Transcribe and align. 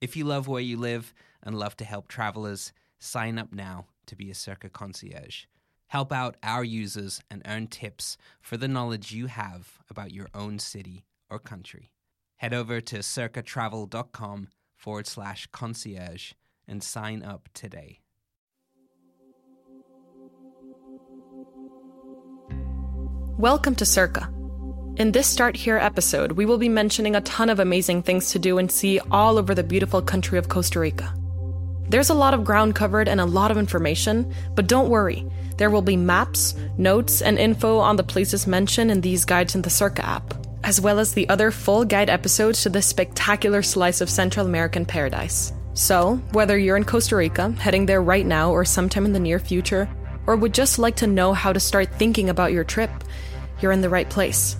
If 0.00 0.16
you 0.16 0.24
love 0.24 0.46
where 0.46 0.62
you 0.62 0.76
live 0.76 1.12
and 1.42 1.58
love 1.58 1.76
to 1.78 1.84
help 1.84 2.06
travelers, 2.06 2.72
sign 3.00 3.36
up 3.36 3.52
now 3.52 3.86
to 4.06 4.14
be 4.14 4.30
a 4.30 4.34
Cerca 4.34 4.72
concierge. 4.72 5.46
Help 5.88 6.12
out 6.12 6.36
our 6.42 6.62
users 6.62 7.20
and 7.28 7.42
earn 7.46 7.66
tips 7.66 8.16
for 8.40 8.56
the 8.56 8.68
knowledge 8.68 9.10
you 9.10 9.26
have 9.26 9.80
about 9.90 10.12
your 10.12 10.28
own 10.34 10.60
city 10.60 11.04
or 11.28 11.40
country. 11.40 11.90
Head 12.36 12.54
over 12.54 12.80
to 12.80 12.98
cercatravel.com 12.98 14.48
forward 14.76 15.06
slash 15.08 15.48
concierge 15.50 16.32
and 16.68 16.80
sign 16.80 17.24
up 17.24 17.48
today. 17.52 17.98
Welcome 23.36 23.74
to 23.76 23.84
Cerca. 23.84 24.37
In 24.98 25.12
this 25.12 25.28
Start 25.28 25.54
Here 25.54 25.78
episode, 25.78 26.32
we 26.32 26.44
will 26.44 26.58
be 26.58 26.68
mentioning 26.68 27.14
a 27.14 27.20
ton 27.20 27.50
of 27.50 27.60
amazing 27.60 28.02
things 28.02 28.32
to 28.32 28.38
do 28.40 28.58
and 28.58 28.68
see 28.68 28.98
all 29.12 29.38
over 29.38 29.54
the 29.54 29.62
beautiful 29.62 30.02
country 30.02 30.38
of 30.38 30.48
Costa 30.48 30.80
Rica. 30.80 31.14
There's 31.88 32.10
a 32.10 32.14
lot 32.14 32.34
of 32.34 32.42
ground 32.42 32.74
covered 32.74 33.06
and 33.06 33.20
a 33.20 33.24
lot 33.24 33.52
of 33.52 33.58
information, 33.58 34.34
but 34.56 34.66
don't 34.66 34.88
worry, 34.88 35.24
there 35.56 35.70
will 35.70 35.82
be 35.82 35.96
maps, 35.96 36.56
notes, 36.78 37.22
and 37.22 37.38
info 37.38 37.78
on 37.78 37.94
the 37.94 38.02
places 38.02 38.48
mentioned 38.48 38.90
in 38.90 39.00
these 39.00 39.24
guides 39.24 39.54
in 39.54 39.62
the 39.62 39.70
Cerca 39.70 40.00
app, 40.00 40.34
as 40.64 40.80
well 40.80 40.98
as 40.98 41.14
the 41.14 41.28
other 41.28 41.52
full 41.52 41.84
guide 41.84 42.10
episodes 42.10 42.64
to 42.64 42.68
this 42.68 42.88
spectacular 42.88 43.62
slice 43.62 44.00
of 44.00 44.10
Central 44.10 44.46
American 44.46 44.84
paradise. 44.84 45.52
So, 45.74 46.16
whether 46.32 46.58
you're 46.58 46.76
in 46.76 46.82
Costa 46.82 47.14
Rica, 47.14 47.52
heading 47.52 47.86
there 47.86 48.02
right 48.02 48.26
now 48.26 48.50
or 48.50 48.64
sometime 48.64 49.04
in 49.04 49.12
the 49.12 49.20
near 49.20 49.38
future, 49.38 49.88
or 50.26 50.34
would 50.34 50.54
just 50.54 50.76
like 50.76 50.96
to 50.96 51.06
know 51.06 51.34
how 51.34 51.52
to 51.52 51.60
start 51.60 51.94
thinking 51.94 52.30
about 52.30 52.50
your 52.50 52.64
trip, 52.64 52.90
you're 53.60 53.70
in 53.70 53.80
the 53.80 53.88
right 53.88 54.10
place. 54.10 54.56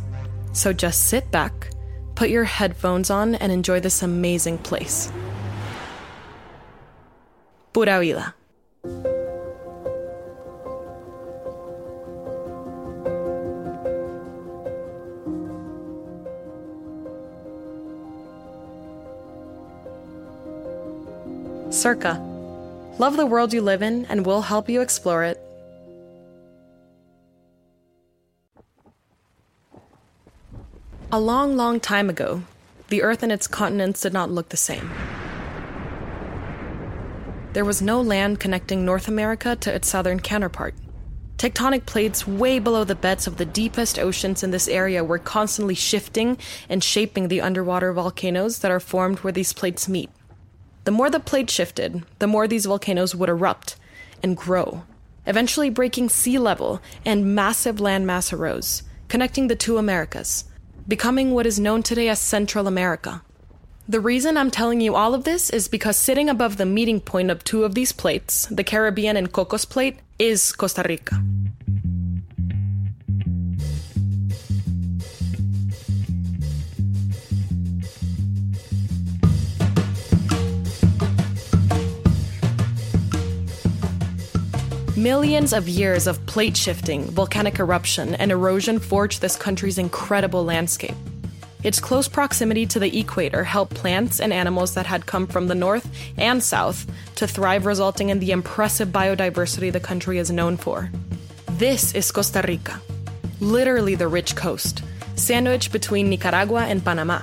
So 0.59 0.73
just 0.73 1.07
sit 1.07 1.31
back, 1.31 1.71
put 2.17 2.31
your 2.31 2.43
headphones 2.43 3.11
on, 3.11 3.37
and 3.37 3.53
enjoy 3.53 3.79
this 3.79 4.03
amazing 4.03 4.59
place. 4.59 5.09
Pura 7.73 8.01
vida. 8.01 8.35
Cerca. 21.71 22.19
Love 22.99 23.17
the 23.17 23.25
world 23.25 23.53
you 23.53 23.63
live 23.63 23.83
in, 23.83 24.07
and 24.07 24.27
we'll 24.27 24.43
help 24.43 24.69
you 24.69 24.81
explore 24.81 25.23
it. 25.23 25.39
A 31.11 31.19
long, 31.19 31.57
long 31.57 31.81
time 31.81 32.11
ago, 32.11 32.43
the 32.89 33.03
Earth 33.03 33.23
and 33.23 33.33
its 33.33 33.47
continents 33.47 34.03
did 34.03 34.13
not 34.13 34.31
look 34.31 34.51
the 34.51 34.59
same. 34.59 34.91
There 37.55 37.65
was 37.65 37.81
no 37.81 38.03
land 38.03 38.41
connecting 38.41 38.85
North 38.85 39.09
America 39.09 39.57
to 39.57 39.75
its 39.75 39.89
southern 39.89 40.21
counterpart. 40.21 40.75
Tectonic 41.39 41.87
plates 41.87 42.27
way 42.27 42.59
below 42.59 42.85
the 42.85 42.95
beds 42.95 43.27
of 43.27 43.39
the 43.39 43.47
deepest 43.47 43.99
oceans 43.99 44.43
in 44.43 44.51
this 44.51 44.69
area 44.69 45.03
were 45.03 45.19
constantly 45.19 45.75
shifting 45.75 46.37
and 46.69 46.85
shaping 46.85 47.29
the 47.29 47.41
underwater 47.41 47.91
volcanoes 47.95 48.59
that 48.59 48.71
are 48.71 48.79
formed 48.79 49.21
where 49.21 49.33
these 49.33 49.55
plates 49.55 49.89
meet. 49.89 50.11
The 50.85 50.91
more 50.91 51.09
the 51.09 51.21
plate 51.21 51.49
shifted, 51.49 52.05
the 52.19 52.27
more 52.27 52.47
these 52.47 52.67
volcanoes 52.67 53.15
would 53.15 53.31
erupt 53.31 53.77
and 54.23 54.37
grow, 54.37 54.83
eventually 55.27 55.71
breaking 55.71 56.11
sea 56.11 56.39
level, 56.39 56.83
and 57.07 57.35
massive 57.35 57.77
landmass 57.77 58.31
arose, 58.31 58.83
connecting 59.09 59.47
the 59.47 59.57
two 59.57 59.79
Americas, 59.79 60.45
becoming 60.89 61.33
what 61.33 61.47
is 61.47 61.61
known 61.61 61.83
today 61.83 62.09
as 62.09 62.19
Central 62.19 62.67
America. 62.67 63.23
The 63.87 64.01
reason 64.01 64.39
I'm 64.39 64.51
telling 64.51 64.81
you 64.81 64.95
all 64.95 65.15
of 65.15 65.25
this 65.25 65.51
is 65.51 65.69
because 65.69 65.97
sitting 65.97 66.31
above 66.31 66.57
the 66.57 66.67
meeting 66.67 67.01
point 67.01 67.31
of 67.31 67.45
two 67.45 67.65
of 67.65 67.75
these 67.75 67.93
plates, 67.93 68.47
the 68.51 68.65
Caribbean 68.65 69.17
and 69.17 69.31
Cocos 69.31 69.67
Plate, 69.67 69.99
is 70.19 70.53
Costa 70.53 70.83
Rica. 70.89 71.23
Millions 84.99 85.53
of 85.53 85.69
years 85.69 86.09
of 86.09 86.27
plate 86.27 86.57
shifting, 86.57 87.05
volcanic 87.05 87.61
eruption, 87.61 88.17
and 88.17 88.33
erosion 88.33 88.81
forged 88.81 89.21
this 89.21 89.37
country's 89.37 89.79
incredible 89.79 90.45
landscape. 90.45 90.97
Its 91.63 91.79
close 91.79 92.09
proximity 92.09 92.67
to 92.67 92.81
the 92.81 92.99
equator 92.99 93.45
helped 93.45 93.77
plants 93.77 94.19
and 94.19 94.33
animals 94.33 94.75
that 94.75 94.87
had 94.87 95.07
come 95.07 95.29
from 95.29 95.47
the 95.47 95.55
north 95.55 95.89
and 96.17 96.43
south 96.43 96.85
to 97.15 97.29
thrive, 97.29 97.65
resulting 97.65 98.09
in 98.09 98.19
the 98.19 98.33
impressive 98.33 98.89
biodiversity 98.89 99.73
the 99.73 99.79
country 99.79 100.19
is 100.19 100.33
known 100.33 100.57
for. 100.57 100.91
This 101.53 101.95
is 101.95 102.11
Costa 102.11 102.43
Rica, 102.49 102.81
literally 103.39 103.95
the 103.95 104.09
rich 104.09 104.35
coast, 104.35 104.83
sandwiched 105.15 105.71
between 105.71 106.11
Nicaragua 106.11 106.65
and 106.65 106.85
Panama. 106.85 107.21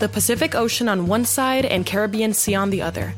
The 0.00 0.10
Pacific 0.10 0.54
Ocean 0.54 0.86
on 0.86 1.06
one 1.06 1.24
side 1.24 1.64
and 1.64 1.86
Caribbean 1.86 2.34
Sea 2.34 2.56
on 2.56 2.68
the 2.68 2.82
other, 2.82 3.14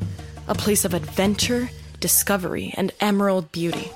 a 0.47 0.55
place 0.55 0.85
of 0.85 0.93
adventure 0.93 1.69
discovery, 1.99 2.73
and 2.77 2.91
emerald 2.99 3.51
beauty. 3.51 3.91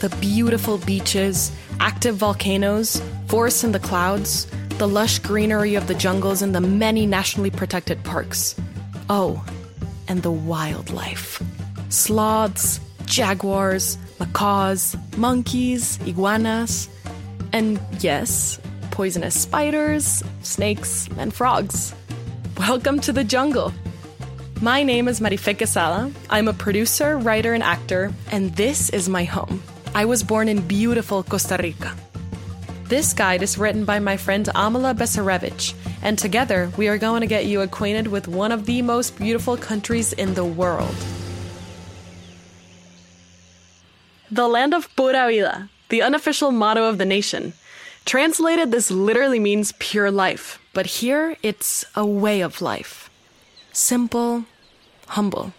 The 0.00 0.14
beautiful 0.20 0.78
beaches, 0.78 1.50
active 1.80 2.16
volcanoes, 2.16 3.00
forests 3.28 3.64
in 3.64 3.72
the 3.72 3.80
clouds, 3.80 4.46
the 4.78 4.86
lush 4.86 5.18
greenery 5.20 5.74
of 5.74 5.86
the 5.86 5.94
jungles, 5.94 6.42
and 6.42 6.54
the 6.54 6.60
many 6.60 7.06
nationally 7.06 7.50
protected 7.50 8.04
parks. 8.04 8.54
Oh, 9.08 9.44
and 10.08 10.22
the 10.22 10.30
wildlife 10.30 11.42
sloths, 11.88 12.80
jaguars, 13.06 13.96
macaws, 14.18 14.96
monkeys, 15.16 15.98
iguanas, 16.06 16.88
and 17.52 17.80
yes, 18.00 18.60
poisonous 18.90 19.40
spiders, 19.40 20.22
snakes, 20.42 21.08
and 21.16 21.32
frogs. 21.32 21.94
Welcome 22.58 23.00
to 23.00 23.12
the 23.12 23.24
jungle. 23.24 23.72
My 24.62 24.82
name 24.82 25.06
is 25.06 25.20
Marifé 25.20 25.54
Quesada. 25.54 26.10
I'm 26.30 26.48
a 26.48 26.54
producer, 26.54 27.18
writer, 27.18 27.52
and 27.52 27.62
actor, 27.62 28.10
and 28.32 28.56
this 28.56 28.88
is 28.88 29.06
my 29.06 29.24
home. 29.24 29.62
I 29.94 30.06
was 30.06 30.22
born 30.22 30.48
in 30.48 30.66
beautiful 30.66 31.22
Costa 31.22 31.58
Rica. 31.60 31.94
This 32.84 33.12
guide 33.12 33.42
is 33.42 33.58
written 33.58 33.84
by 33.84 33.98
my 33.98 34.16
friend 34.16 34.46
Amela 34.54 34.94
Becirevic, 34.96 35.74
and 36.00 36.18
together 36.18 36.72
we 36.78 36.88
are 36.88 36.96
going 36.96 37.20
to 37.20 37.26
get 37.26 37.44
you 37.44 37.60
acquainted 37.60 38.06
with 38.06 38.28
one 38.28 38.50
of 38.50 38.64
the 38.64 38.80
most 38.80 39.18
beautiful 39.18 39.58
countries 39.58 40.14
in 40.14 40.32
the 40.32 40.44
world. 40.44 40.96
The 44.30 44.48
land 44.48 44.72
of 44.72 44.88
pura 44.96 45.28
vida, 45.28 45.68
the 45.90 46.00
unofficial 46.00 46.50
motto 46.50 46.88
of 46.88 46.96
the 46.96 47.04
nation. 47.04 47.52
Translated, 48.06 48.70
this 48.70 48.90
literally 48.90 49.38
means 49.38 49.74
pure 49.78 50.10
life, 50.10 50.58
but 50.72 50.86
here 50.86 51.36
it's 51.42 51.84
a 51.94 52.06
way 52.06 52.40
of 52.40 52.62
life 52.62 53.10
simple, 53.76 54.44
humble. 55.08 55.52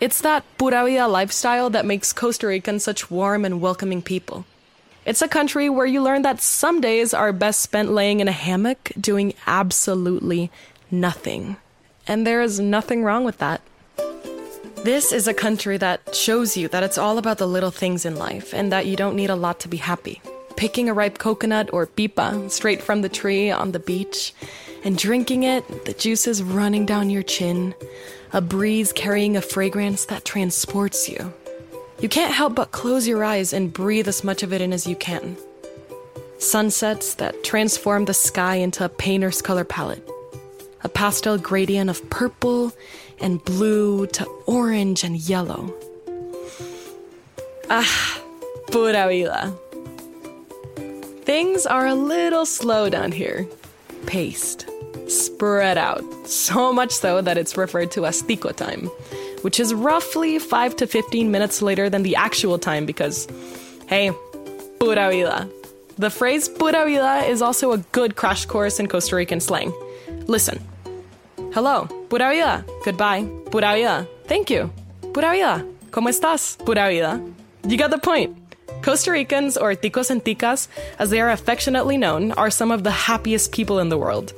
It's 0.00 0.20
that 0.22 0.44
pura 0.58 0.84
vida 0.84 1.06
lifestyle 1.06 1.70
that 1.70 1.86
makes 1.86 2.12
Costa 2.12 2.46
Ricans 2.46 2.84
such 2.84 3.10
warm 3.10 3.44
and 3.44 3.60
welcoming 3.60 4.02
people. 4.02 4.44
It's 5.04 5.22
a 5.22 5.28
country 5.28 5.68
where 5.68 5.86
you 5.86 6.02
learn 6.02 6.22
that 6.22 6.40
some 6.40 6.80
days 6.80 7.12
are 7.12 7.32
best 7.32 7.60
spent 7.60 7.92
laying 7.92 8.20
in 8.20 8.28
a 8.28 8.32
hammock 8.32 8.90
doing 8.98 9.34
absolutely 9.46 10.50
nothing. 10.90 11.56
And 12.06 12.26
there 12.26 12.40
is 12.40 12.58
nothing 12.58 13.04
wrong 13.04 13.24
with 13.24 13.38
that. 13.38 13.60
This 14.82 15.12
is 15.12 15.28
a 15.28 15.34
country 15.34 15.76
that 15.78 16.14
shows 16.14 16.56
you 16.56 16.68
that 16.68 16.82
it's 16.82 16.98
all 16.98 17.18
about 17.18 17.38
the 17.38 17.48
little 17.48 17.70
things 17.70 18.04
in 18.04 18.16
life 18.16 18.52
and 18.52 18.72
that 18.72 18.86
you 18.86 18.96
don't 18.96 19.16
need 19.16 19.30
a 19.30 19.36
lot 19.36 19.60
to 19.60 19.68
be 19.68 19.78
happy. 19.78 20.20
Picking 20.56 20.88
a 20.88 20.94
ripe 20.94 21.18
coconut 21.18 21.70
or 21.72 21.86
pipa 21.86 22.48
straight 22.48 22.82
from 22.82 23.02
the 23.02 23.08
tree 23.08 23.50
on 23.50 23.72
the 23.72 23.78
beach 23.78 24.32
and 24.84 24.96
drinking 24.96 25.42
it, 25.42 25.86
the 25.86 25.94
juices 25.94 26.42
running 26.42 26.86
down 26.86 27.10
your 27.10 27.22
chin, 27.22 27.74
a 28.32 28.40
breeze 28.40 28.92
carrying 28.92 29.36
a 29.36 29.40
fragrance 29.40 30.04
that 30.06 30.24
transports 30.24 31.08
you. 31.08 31.32
You 32.00 32.08
can't 32.08 32.34
help 32.34 32.54
but 32.54 32.72
close 32.72 33.08
your 33.08 33.24
eyes 33.24 33.52
and 33.52 33.72
breathe 33.72 34.08
as 34.08 34.22
much 34.22 34.42
of 34.42 34.52
it 34.52 34.60
in 34.60 34.72
as 34.72 34.86
you 34.86 34.96
can. 34.96 35.36
Sunsets 36.38 37.14
that 37.14 37.42
transform 37.44 38.04
the 38.04 38.14
sky 38.14 38.56
into 38.56 38.84
a 38.84 38.88
painter's 38.88 39.40
color 39.40 39.64
palette. 39.64 40.06
A 40.82 40.88
pastel 40.88 41.38
gradient 41.38 41.88
of 41.88 42.10
purple 42.10 42.72
and 43.20 43.42
blue 43.44 44.06
to 44.08 44.26
orange 44.46 45.02
and 45.02 45.16
yellow. 45.16 45.72
Ah, 47.70 48.20
pura 48.70 49.08
vida. 49.08 49.54
Things 51.22 51.64
are 51.64 51.86
a 51.86 51.94
little 51.94 52.44
slow 52.44 52.90
down 52.90 53.12
here. 53.12 53.46
Paced, 54.04 54.66
spread 55.08 55.78
out, 55.78 56.02
so 56.26 56.72
much 56.72 56.92
so 56.92 57.20
that 57.20 57.38
it's 57.38 57.56
referred 57.56 57.90
to 57.92 58.06
as 58.06 58.22
tico 58.22 58.50
time, 58.50 58.86
which 59.42 59.60
is 59.60 59.74
roughly 59.74 60.38
5 60.38 60.76
to 60.76 60.86
15 60.86 61.30
minutes 61.30 61.62
later 61.62 61.90
than 61.90 62.02
the 62.02 62.16
actual 62.16 62.58
time 62.58 62.86
because, 62.86 63.28
hey, 63.86 64.12
pura 64.80 65.10
vida. 65.10 65.48
The 65.96 66.10
phrase 66.10 66.48
pura 66.48 66.84
vida 66.84 67.24
is 67.28 67.40
also 67.42 67.72
a 67.72 67.78
good 67.92 68.16
crash 68.16 68.46
course 68.46 68.80
in 68.80 68.88
Costa 68.88 69.16
Rican 69.16 69.40
slang. 69.40 69.72
Listen. 70.26 70.58
Hello, 71.52 71.86
pura 72.08 72.30
vida. 72.30 72.64
Goodbye, 72.84 73.24
pura 73.50 73.74
vida. 73.74 74.08
Thank 74.26 74.50
you, 74.50 74.70
pura 75.12 75.30
vida. 75.32 75.64
¿Cómo 75.90 76.08
estás, 76.08 76.58
pura 76.64 76.88
vida? 76.88 77.20
You 77.66 77.78
got 77.78 77.90
the 77.90 77.98
point. 77.98 78.36
Costa 78.82 79.12
Ricans, 79.12 79.56
or 79.56 79.74
ticos 79.74 80.10
and 80.10 80.22
ticas, 80.22 80.68
as 80.98 81.08
they 81.08 81.20
are 81.20 81.30
affectionately 81.30 81.96
known, 81.96 82.32
are 82.32 82.50
some 82.50 82.70
of 82.70 82.82
the 82.82 82.90
happiest 82.90 83.52
people 83.52 83.78
in 83.78 83.88
the 83.88 83.96
world. 83.96 84.34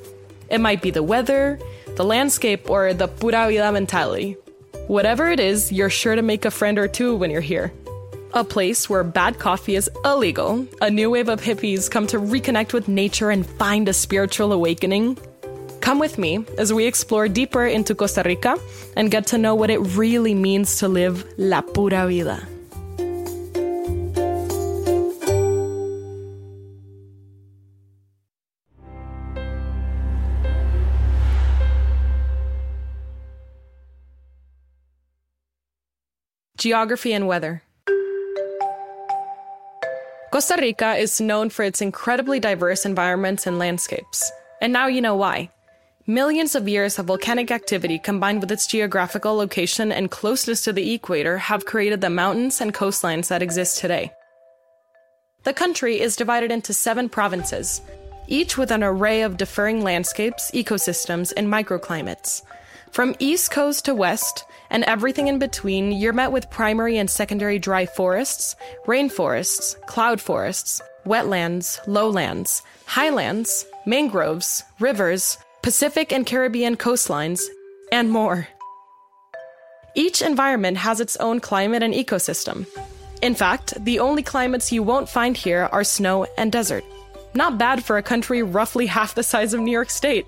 It 0.48 0.60
might 0.60 0.82
be 0.82 0.90
the 0.90 1.02
weather, 1.02 1.58
the 1.96 2.04
landscape, 2.04 2.70
or 2.70 2.94
the 2.94 3.08
pura 3.08 3.48
vida 3.48 3.72
mentality. 3.72 4.37
Whatever 4.87 5.28
it 5.31 5.40
is, 5.40 5.72
you're 5.72 5.90
sure 5.90 6.14
to 6.14 6.22
make 6.22 6.44
a 6.44 6.50
friend 6.50 6.78
or 6.78 6.88
two 6.88 7.16
when 7.16 7.31
you're 7.31 7.40
here. 7.40 7.72
A 8.34 8.44
place 8.44 8.88
where 8.88 9.02
bad 9.02 9.38
coffee 9.38 9.76
is 9.76 9.90
illegal, 10.04 10.66
a 10.81 10.90
new 10.90 11.10
wave 11.10 11.28
of 11.28 11.40
hippies 11.40 11.90
come 11.90 12.06
to 12.08 12.19
reconnect 12.19 12.72
with 12.72 12.87
nature 12.87 13.31
and 13.31 13.46
find 13.46 13.88
a 13.88 13.93
spiritual 13.93 14.52
awakening. 14.52 15.19
Come 15.81 15.98
with 15.98 16.19
me 16.19 16.44
as 16.58 16.72
we 16.72 16.84
explore 16.84 17.28
deeper 17.28 17.66
into 17.66 17.94
Costa 17.94 18.22
Rica 18.25 18.58
and 18.96 19.10
get 19.10 19.26
to 19.28 19.38
know 19.38 19.54
what 19.54 19.70
it 19.70 19.78
really 19.96 20.34
means 20.34 20.78
to 20.78 20.88
live 20.88 21.25
la 21.38 21.62
pura 21.62 22.06
vida. 22.06 22.46
Geography 36.67 37.13
and 37.13 37.29
weather. 37.29 37.63
Costa 40.33 40.57
Rica 40.61 40.97
is 40.97 41.21
known 41.21 41.49
for 41.49 41.63
its 41.63 41.81
incredibly 41.81 42.41
diverse 42.41 42.85
environments 42.85 43.47
and 43.47 43.57
landscapes. 43.57 44.33
And 44.61 44.73
now 44.73 44.89
you 44.89 45.01
know 45.01 45.15
why. 45.15 45.51
Millions 46.09 46.57
of 46.57 46.69
years 46.69 46.99
of 46.99 47.07
volcanic 47.07 47.53
activity 47.53 48.01
combined 48.01 48.41
with 48.41 48.51
its 48.51 48.67
geographical 48.67 49.37
location 49.37 49.93
and 49.93 50.11
closeness 50.11 50.65
to 50.65 50.73
the 50.73 50.93
equator 50.93 51.39
have 51.39 51.67
created 51.67 52.01
the 52.01 52.11
mountains 52.11 52.61
and 52.61 52.75
coastlines 52.75 53.29
that 53.29 53.43
exist 53.43 53.79
today. 53.79 54.11
The 55.45 55.53
country 55.53 56.01
is 56.01 56.17
divided 56.17 56.51
into 56.51 56.75
seven 56.75 57.09
provinces, 57.09 57.81
each 58.27 58.59
with 58.59 58.73
an 58.73 58.83
array 58.83 59.23
of 59.23 59.37
differing 59.37 59.85
landscapes, 59.85 60.51
ecosystems, 60.51 61.33
and 61.37 61.47
microclimates. 61.47 62.43
From 62.91 63.15
east 63.21 63.53
coast 63.53 63.85
to 63.85 63.95
west, 63.95 64.45
and 64.71 64.85
everything 64.85 65.29
in 65.29 65.39
between, 65.39 65.93
you're 65.93 66.13
met 66.13 66.33
with 66.33 66.51
primary 66.51 66.99
and 66.99 67.11
secondary 67.11 67.59
dry 67.59 67.87
forests, 67.87 68.57
rainforests, 68.87 69.81
cloud 69.87 70.21
forests, 70.21 70.81
wetlands, 71.05 71.81
lowlands, 71.87 72.63
highlands, 72.87 73.67
mangroves, 73.87 74.65
rivers, 74.81 75.39
Pacific 75.63 76.13
and 76.13 76.25
Caribbean 76.25 76.77
coastlines, 76.77 77.43
and 77.91 78.11
more. 78.11 78.49
Each 79.95 80.23
environment 80.23 80.77
has 80.77 81.01
its 81.01 81.17
own 81.17 81.41
climate 81.41 81.83
and 81.83 81.95
ecosystem. 81.95 82.67
In 83.23 83.35
fact, 83.35 83.83
the 83.85 83.99
only 83.99 84.23
climates 84.23 84.71
you 84.71 84.83
won't 84.83 85.09
find 85.09 85.37
here 85.37 85.69
are 85.73 85.85
snow 85.85 86.27
and 86.37 86.53
desert. 86.53 86.85
Not 87.35 87.59
bad 87.59 87.83
for 87.83 87.97
a 87.97 88.03
country 88.03 88.43
roughly 88.43 88.87
half 88.87 89.15
the 89.15 89.23
size 89.23 89.55
of 89.55 89.61
New 89.61 89.73
York 89.73 89.91
State. 89.91 90.27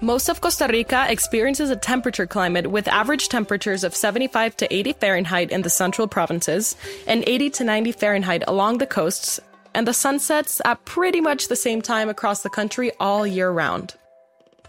Most 0.00 0.28
of 0.28 0.40
Costa 0.40 0.66
Rica 0.68 1.06
experiences 1.08 1.70
a 1.70 1.76
temperature 1.76 2.26
climate 2.26 2.66
with 2.66 2.88
average 2.88 3.28
temperatures 3.28 3.84
of 3.84 3.94
75 3.94 4.56
to 4.58 4.74
80 4.74 4.92
Fahrenheit 4.94 5.50
in 5.50 5.62
the 5.62 5.70
central 5.70 6.08
provinces 6.08 6.76
and 7.06 7.24
80 7.26 7.50
to 7.50 7.64
90 7.64 7.92
Fahrenheit 7.92 8.42
along 8.46 8.78
the 8.78 8.86
coasts, 8.86 9.40
and 9.72 9.86
the 9.86 9.94
sun 9.94 10.18
sets 10.18 10.60
at 10.64 10.84
pretty 10.84 11.20
much 11.20 11.48
the 11.48 11.56
same 11.56 11.80
time 11.80 12.08
across 12.08 12.42
the 12.42 12.50
country 12.50 12.90
all 12.98 13.26
year 13.26 13.50
round. 13.50 13.94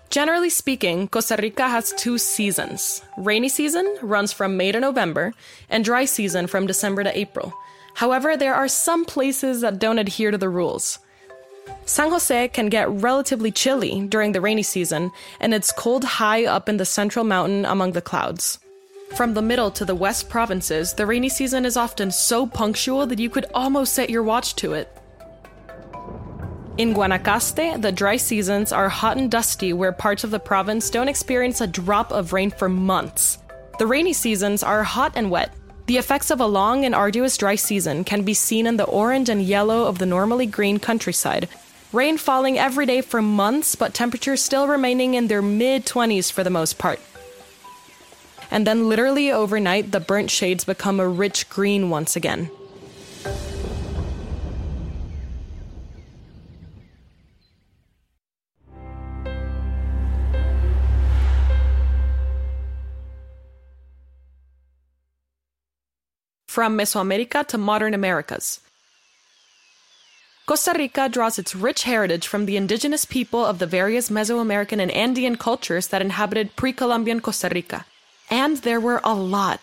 Generally 0.10 0.52
speaking, 0.52 1.08
Costa 1.08 1.38
Rica 1.42 1.68
has 1.68 1.92
two 1.94 2.18
seasons. 2.18 3.02
Rainy 3.18 3.50
season 3.50 3.98
runs 4.02 4.32
from 4.32 4.56
May 4.56 4.72
to 4.72 4.80
November, 4.80 5.34
and 5.70 5.84
dry 5.84 6.06
season 6.06 6.48
from 6.48 6.68
December 6.68 7.04
to 7.04 7.18
April. 7.18 7.54
However, 7.96 8.38
there 8.38 8.54
are 8.54 8.68
some 8.68 9.06
places 9.06 9.62
that 9.62 9.80
don't 9.80 10.00
adhere 10.00 10.32
to 10.32 10.38
the 10.38 10.50
rules. 10.50 11.00
San 11.86 12.10
Jose 12.10 12.48
can 12.50 12.68
get 12.68 12.90
relatively 12.90 13.52
chilly 13.52 14.08
during 14.08 14.32
the 14.32 14.42
rainy 14.42 14.64
season, 14.64 15.12
and 15.40 15.54
it's 15.54 15.72
cold 15.72 16.04
high 16.04 16.46
up 16.46 16.68
in 16.68 16.78
the 16.78 16.86
central 16.86 17.24
mountain 17.24 17.64
among 17.66 17.92
the 17.92 18.02
clouds. 18.02 18.60
From 19.16 19.34
the 19.34 19.42
middle 19.42 19.72
to 19.72 19.86
the 19.86 19.96
west 19.96 20.30
provinces, 20.30 20.94
the 20.94 21.06
rainy 21.06 21.30
season 21.30 21.64
is 21.64 21.78
often 21.78 22.12
so 22.12 22.48
punctual 22.48 23.06
that 23.06 23.20
you 23.20 23.30
could 23.30 23.46
almost 23.54 23.94
set 23.94 24.10
your 24.10 24.24
watch 24.24 24.56
to 24.58 24.74
it. 24.74 24.92
In 26.78 26.94
Guanacaste, 26.94 27.82
the 27.82 27.92
dry 27.92 28.18
seasons 28.18 28.74
are 28.74 28.90
hot 28.90 29.16
and 29.16 29.32
dusty, 29.32 29.72
where 29.72 29.94
parts 29.94 30.26
of 30.26 30.32
the 30.32 30.40
province 30.40 30.90
don't 30.90 31.08
experience 31.08 31.62
a 31.62 31.68
drop 31.68 32.12
of 32.12 32.34
rain 32.34 32.52
for 32.52 32.68
months. 32.68 33.38
The 33.80 33.88
rainy 33.88 34.12
seasons 34.12 34.64
are 34.64 34.84
hot 34.84 35.14
and 35.16 35.32
wet. 35.32 35.54
The 35.86 35.98
effects 35.98 36.32
of 36.32 36.42
a 36.42 36.46
long 36.48 36.84
and 36.84 36.96
arduous 36.96 37.38
dry 37.38 37.56
season 37.56 38.04
can 38.04 38.24
be 38.24 38.34
seen 38.34 38.66
in 38.66 38.76
the 38.76 38.86
orange 38.86 39.30
and 39.30 39.42
yellow 39.42 39.86
of 39.86 40.00
the 40.00 40.06
normally 40.06 40.48
green 40.48 40.80
countryside. 40.80 41.48
Rain 41.94 42.18
falling 42.18 42.58
every 42.58 42.86
day 42.86 43.02
for 43.02 43.22
months, 43.22 43.76
but 43.76 43.94
temperatures 43.94 44.42
still 44.42 44.68
remaining 44.68 45.14
in 45.14 45.28
their 45.28 45.42
mid 45.42 45.86
20s 45.86 46.32
for 46.32 46.44
the 46.44 46.50
most 46.50 46.78
part. 46.78 47.00
And 48.52 48.68
then, 48.68 48.90
literally 48.90 49.32
overnight, 49.32 49.92
the 49.92 50.00
burnt 50.00 50.30
shades 50.30 50.66
become 50.66 51.00
a 51.00 51.08
rich 51.08 51.50
green 51.50 51.90
once 51.90 52.16
again. 52.16 52.50
from 66.56 66.78
Mesoamerica 66.78 67.46
to 67.46 67.58
modern 67.58 67.94
Americas. 67.94 68.62
Costa 70.48 70.76
Rica 70.78 71.10
draws 71.10 71.40
its 71.40 71.56
rich 71.56 71.84
heritage 71.84 72.28
from 72.28 72.46
the 72.46 72.56
indigenous 72.56 73.04
people 73.04 73.44
of 73.44 73.58
the 73.58 73.66
various 73.66 74.12
Mesoamerican 74.12 74.80
and 74.80 74.92
Andean 74.92 75.38
cultures 75.38 75.88
that 75.88 76.04
inhabited 76.04 76.56
pre 76.56 76.72
Columbian 76.72 77.20
Costa 77.20 77.50
Rica. 77.52 77.84
And 78.30 78.58
there 78.58 78.80
were 78.80 79.02
a 79.04 79.16
lot. 79.16 79.60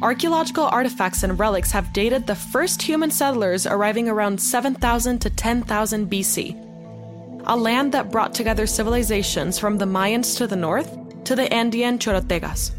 Archaeological 0.00 0.64
artifacts 0.64 1.22
and 1.22 1.38
relics 1.38 1.72
have 1.72 1.92
dated 1.92 2.26
the 2.26 2.34
first 2.34 2.80
human 2.80 3.10
settlers 3.10 3.66
arriving 3.66 4.08
around 4.08 4.40
7000 4.40 5.18
to 5.18 5.28
10,000 5.28 6.10
BC. 6.10 7.42
A 7.44 7.56
land 7.56 7.92
that 7.92 8.10
brought 8.10 8.32
together 8.32 8.66
civilizations 8.66 9.58
from 9.58 9.76
the 9.76 9.84
Mayans 9.84 10.38
to 10.38 10.46
the 10.46 10.56
north 10.56 10.90
to 11.24 11.36
the 11.36 11.52
Andean 11.52 11.98
Chorotegas. 11.98 12.70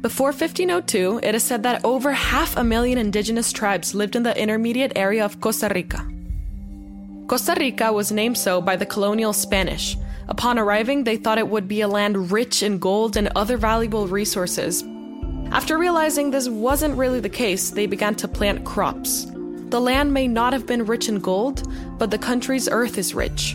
Before 0.00 0.28
1502, 0.28 1.20
it 1.22 1.34
is 1.34 1.42
said 1.42 1.62
that 1.64 1.84
over 1.84 2.12
half 2.12 2.56
a 2.56 2.64
million 2.64 2.96
indigenous 2.96 3.52
tribes 3.52 3.94
lived 3.94 4.16
in 4.16 4.22
the 4.22 4.34
intermediate 4.34 4.92
area 4.96 5.22
of 5.22 5.42
Costa 5.42 5.70
Rica. 5.74 6.10
Costa 7.26 7.54
Rica 7.60 7.92
was 7.92 8.10
named 8.10 8.38
so 8.38 8.62
by 8.62 8.76
the 8.76 8.86
colonial 8.86 9.34
Spanish. 9.34 9.98
Upon 10.28 10.58
arriving, 10.58 11.04
they 11.04 11.18
thought 11.18 11.36
it 11.36 11.48
would 11.48 11.68
be 11.68 11.82
a 11.82 11.88
land 11.88 12.32
rich 12.32 12.62
in 12.62 12.78
gold 12.78 13.18
and 13.18 13.28
other 13.36 13.58
valuable 13.58 14.08
resources. 14.08 14.82
After 15.50 15.76
realizing 15.76 16.30
this 16.30 16.48
wasn't 16.48 16.96
really 16.96 17.20
the 17.20 17.28
case, 17.28 17.68
they 17.68 17.86
began 17.86 18.14
to 18.16 18.28
plant 18.28 18.64
crops. 18.64 19.26
The 19.68 19.82
land 19.82 20.14
may 20.14 20.26
not 20.26 20.54
have 20.54 20.64
been 20.64 20.86
rich 20.86 21.10
in 21.10 21.18
gold, 21.18 21.70
but 21.98 22.10
the 22.10 22.16
country's 22.16 22.70
earth 22.70 22.96
is 22.96 23.14
rich. 23.14 23.54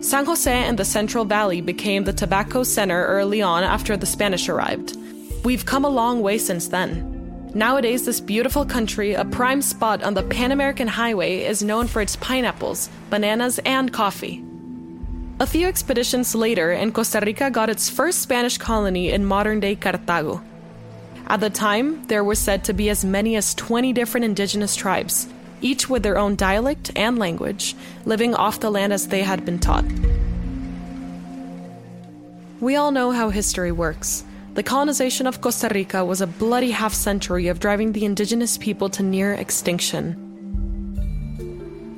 San 0.00 0.24
Jose 0.24 0.52
and 0.52 0.76
the 0.76 0.84
Central 0.84 1.24
Valley 1.24 1.60
became 1.60 2.02
the 2.02 2.12
tobacco 2.12 2.64
center 2.64 3.06
early 3.06 3.40
on 3.40 3.62
after 3.62 3.96
the 3.96 4.06
Spanish 4.06 4.48
arrived. 4.48 4.96
We've 5.44 5.66
come 5.66 5.84
a 5.84 5.88
long 5.88 6.22
way 6.22 6.38
since 6.38 6.68
then. 6.68 7.50
Nowadays, 7.52 8.06
this 8.06 8.20
beautiful 8.20 8.64
country, 8.64 9.14
a 9.14 9.24
prime 9.24 9.60
spot 9.60 10.04
on 10.04 10.14
the 10.14 10.22
Pan 10.22 10.52
American 10.52 10.86
Highway, 10.86 11.40
is 11.40 11.64
known 11.64 11.88
for 11.88 12.00
its 12.00 12.14
pineapples, 12.14 12.88
bananas, 13.10 13.58
and 13.66 13.92
coffee. 13.92 14.44
A 15.40 15.46
few 15.46 15.66
expeditions 15.66 16.36
later, 16.36 16.70
and 16.70 16.94
Costa 16.94 17.20
Rica 17.20 17.50
got 17.50 17.68
its 17.68 17.90
first 17.90 18.20
Spanish 18.20 18.56
colony 18.56 19.10
in 19.10 19.24
modern 19.24 19.58
day 19.58 19.74
Cartago. 19.74 20.40
At 21.26 21.40
the 21.40 21.50
time, 21.50 22.06
there 22.06 22.22
were 22.22 22.36
said 22.36 22.62
to 22.64 22.72
be 22.72 22.88
as 22.88 23.04
many 23.04 23.34
as 23.34 23.54
20 23.54 23.92
different 23.92 24.24
indigenous 24.24 24.76
tribes, 24.76 25.26
each 25.60 25.90
with 25.90 26.04
their 26.04 26.18
own 26.18 26.36
dialect 26.36 26.92
and 26.94 27.18
language, 27.18 27.74
living 28.04 28.34
off 28.36 28.60
the 28.60 28.70
land 28.70 28.92
as 28.92 29.08
they 29.08 29.22
had 29.22 29.44
been 29.44 29.58
taught. 29.58 29.84
We 32.60 32.76
all 32.76 32.92
know 32.92 33.10
how 33.10 33.30
history 33.30 33.72
works. 33.72 34.22
The 34.54 34.62
colonization 34.62 35.26
of 35.26 35.40
Costa 35.40 35.70
Rica 35.72 36.04
was 36.04 36.20
a 36.20 36.26
bloody 36.26 36.72
half 36.72 36.92
century 36.92 37.48
of 37.48 37.58
driving 37.58 37.92
the 37.92 38.04
indigenous 38.04 38.58
people 38.58 38.90
to 38.90 39.02
near 39.02 39.32
extinction. 39.32 40.28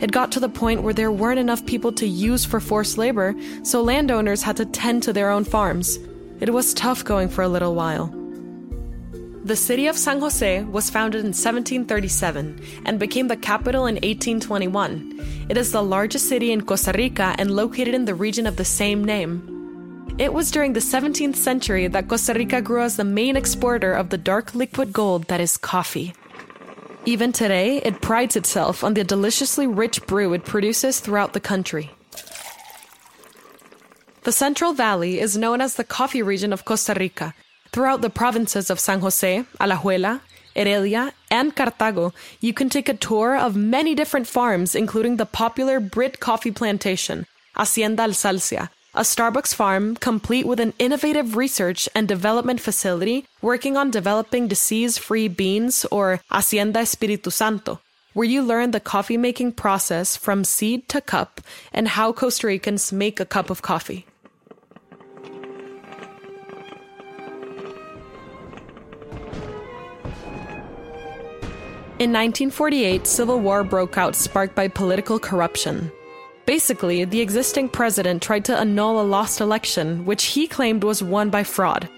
It 0.00 0.12
got 0.12 0.30
to 0.32 0.40
the 0.40 0.48
point 0.48 0.82
where 0.84 0.94
there 0.94 1.10
weren't 1.10 1.40
enough 1.40 1.66
people 1.66 1.90
to 1.92 2.06
use 2.06 2.44
for 2.44 2.60
forced 2.60 2.96
labor, 2.96 3.34
so 3.64 3.82
landowners 3.82 4.42
had 4.42 4.56
to 4.58 4.66
tend 4.66 5.02
to 5.02 5.12
their 5.12 5.30
own 5.30 5.42
farms. 5.42 5.98
It 6.38 6.50
was 6.50 6.74
tough 6.74 7.04
going 7.04 7.28
for 7.28 7.42
a 7.42 7.48
little 7.48 7.74
while. 7.74 8.14
The 9.44 9.56
city 9.56 9.88
of 9.88 9.98
San 9.98 10.20
Jose 10.20 10.62
was 10.62 10.90
founded 10.90 11.22
in 11.22 11.34
1737 11.34 12.60
and 12.86 13.00
became 13.00 13.26
the 13.26 13.36
capital 13.36 13.86
in 13.86 13.96
1821. 13.96 15.46
It 15.48 15.56
is 15.56 15.72
the 15.72 15.82
largest 15.82 16.28
city 16.28 16.52
in 16.52 16.62
Costa 16.62 16.92
Rica 16.96 17.34
and 17.36 17.50
located 17.50 17.94
in 17.94 18.04
the 18.04 18.14
region 18.14 18.46
of 18.46 18.56
the 18.56 18.64
same 18.64 19.02
name. 19.02 19.53
It 20.16 20.32
was 20.32 20.50
during 20.50 20.74
the 20.74 20.80
17th 20.80 21.34
century 21.34 21.88
that 21.88 22.08
Costa 22.08 22.34
Rica 22.34 22.62
grew 22.62 22.82
as 22.82 22.96
the 22.96 23.04
main 23.04 23.36
exporter 23.36 23.92
of 23.92 24.10
the 24.10 24.18
dark 24.18 24.54
liquid 24.54 24.92
gold 24.92 25.24
that 25.28 25.40
is 25.40 25.56
coffee. 25.56 26.14
Even 27.04 27.32
today, 27.32 27.78
it 27.78 28.00
prides 28.00 28.36
itself 28.36 28.84
on 28.84 28.94
the 28.94 29.02
deliciously 29.02 29.66
rich 29.66 30.06
brew 30.06 30.32
it 30.32 30.44
produces 30.44 31.00
throughout 31.00 31.32
the 31.32 31.40
country. 31.40 31.90
The 34.22 34.32
Central 34.32 34.72
Valley 34.72 35.18
is 35.18 35.36
known 35.36 35.60
as 35.60 35.74
the 35.74 35.84
coffee 35.84 36.22
region 36.22 36.52
of 36.52 36.64
Costa 36.64 36.94
Rica 36.94 37.34
Throughout 37.74 38.02
the 38.02 38.08
provinces 38.08 38.70
of 38.70 38.78
San 38.78 39.00
Jose, 39.00 39.44
Alajuela, 39.58 40.20
Heredia, 40.54 41.12
and 41.28 41.56
Cartago, 41.56 42.12
you 42.40 42.54
can 42.54 42.68
take 42.68 42.88
a 42.88 42.94
tour 42.94 43.36
of 43.36 43.56
many 43.56 43.96
different 43.96 44.28
farms, 44.28 44.76
including 44.76 45.16
the 45.16 45.26
popular 45.26 45.80
Britt 45.80 46.20
coffee 46.20 46.52
plantation, 46.52 47.26
Hacienda 47.56 48.04
Alsacia, 48.04 48.70
a 48.96 49.00
Starbucks 49.00 49.52
farm 49.52 49.96
complete 49.96 50.46
with 50.46 50.60
an 50.60 50.72
innovative 50.78 51.36
research 51.36 51.88
and 51.96 52.06
development 52.06 52.60
facility 52.60 53.26
working 53.42 53.76
on 53.76 53.90
developing 53.90 54.46
disease 54.46 54.98
free 54.98 55.26
beans, 55.26 55.84
or 55.90 56.20
Hacienda 56.30 56.80
Espiritu 56.80 57.30
Santo, 57.30 57.80
where 58.12 58.26
you 58.26 58.40
learn 58.40 58.70
the 58.70 58.78
coffee 58.78 59.16
making 59.16 59.52
process 59.52 60.16
from 60.16 60.44
seed 60.44 60.88
to 60.88 61.00
cup 61.00 61.40
and 61.72 61.88
how 61.88 62.12
Costa 62.12 62.46
Ricans 62.46 62.92
make 62.92 63.18
a 63.18 63.26
cup 63.26 63.50
of 63.50 63.62
coffee. 63.62 64.06
In 71.98 72.12
1948, 72.12 73.06
civil 73.06 73.40
war 73.40 73.64
broke 73.64 73.98
out 73.98 74.14
sparked 74.14 74.54
by 74.54 74.68
political 74.68 75.18
corruption. 75.18 75.90
Basically, 76.46 77.04
the 77.04 77.20
existing 77.20 77.70
president 77.70 78.22
tried 78.22 78.44
to 78.46 78.58
annul 78.58 79.00
a 79.00 79.02
lost 79.02 79.40
election, 79.40 80.04
which 80.04 80.24
he 80.24 80.46
claimed 80.46 80.84
was 80.84 81.02
won 81.02 81.30
by 81.30 81.42
fraud. 81.42 81.88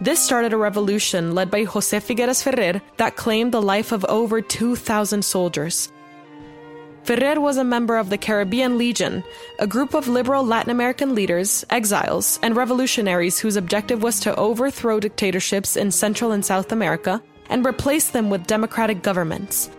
This 0.00 0.18
started 0.18 0.54
a 0.54 0.56
revolution 0.56 1.34
led 1.34 1.50
by 1.50 1.64
Jose 1.64 2.00
Figueres 2.00 2.42
Ferrer 2.42 2.80
that 2.96 3.16
claimed 3.16 3.52
the 3.52 3.60
life 3.60 3.92
of 3.92 4.06
over 4.06 4.40
2,000 4.40 5.22
soldiers. 5.22 5.92
Ferrer 7.04 7.40
was 7.40 7.58
a 7.58 7.64
member 7.64 7.98
of 7.98 8.08
the 8.08 8.16
Caribbean 8.16 8.78
Legion, 8.78 9.22
a 9.58 9.66
group 9.66 9.92
of 9.92 10.08
liberal 10.08 10.44
Latin 10.44 10.70
American 10.70 11.14
leaders, 11.14 11.66
exiles, 11.68 12.38
and 12.42 12.56
revolutionaries 12.56 13.38
whose 13.38 13.56
objective 13.56 14.02
was 14.02 14.20
to 14.20 14.34
overthrow 14.36 15.00
dictatorships 15.00 15.76
in 15.76 15.90
Central 15.90 16.32
and 16.32 16.44
South 16.44 16.72
America 16.72 17.22
and 17.50 17.66
replace 17.66 18.08
them 18.08 18.30
with 18.30 18.46
democratic 18.46 19.02
governments. 19.02 19.70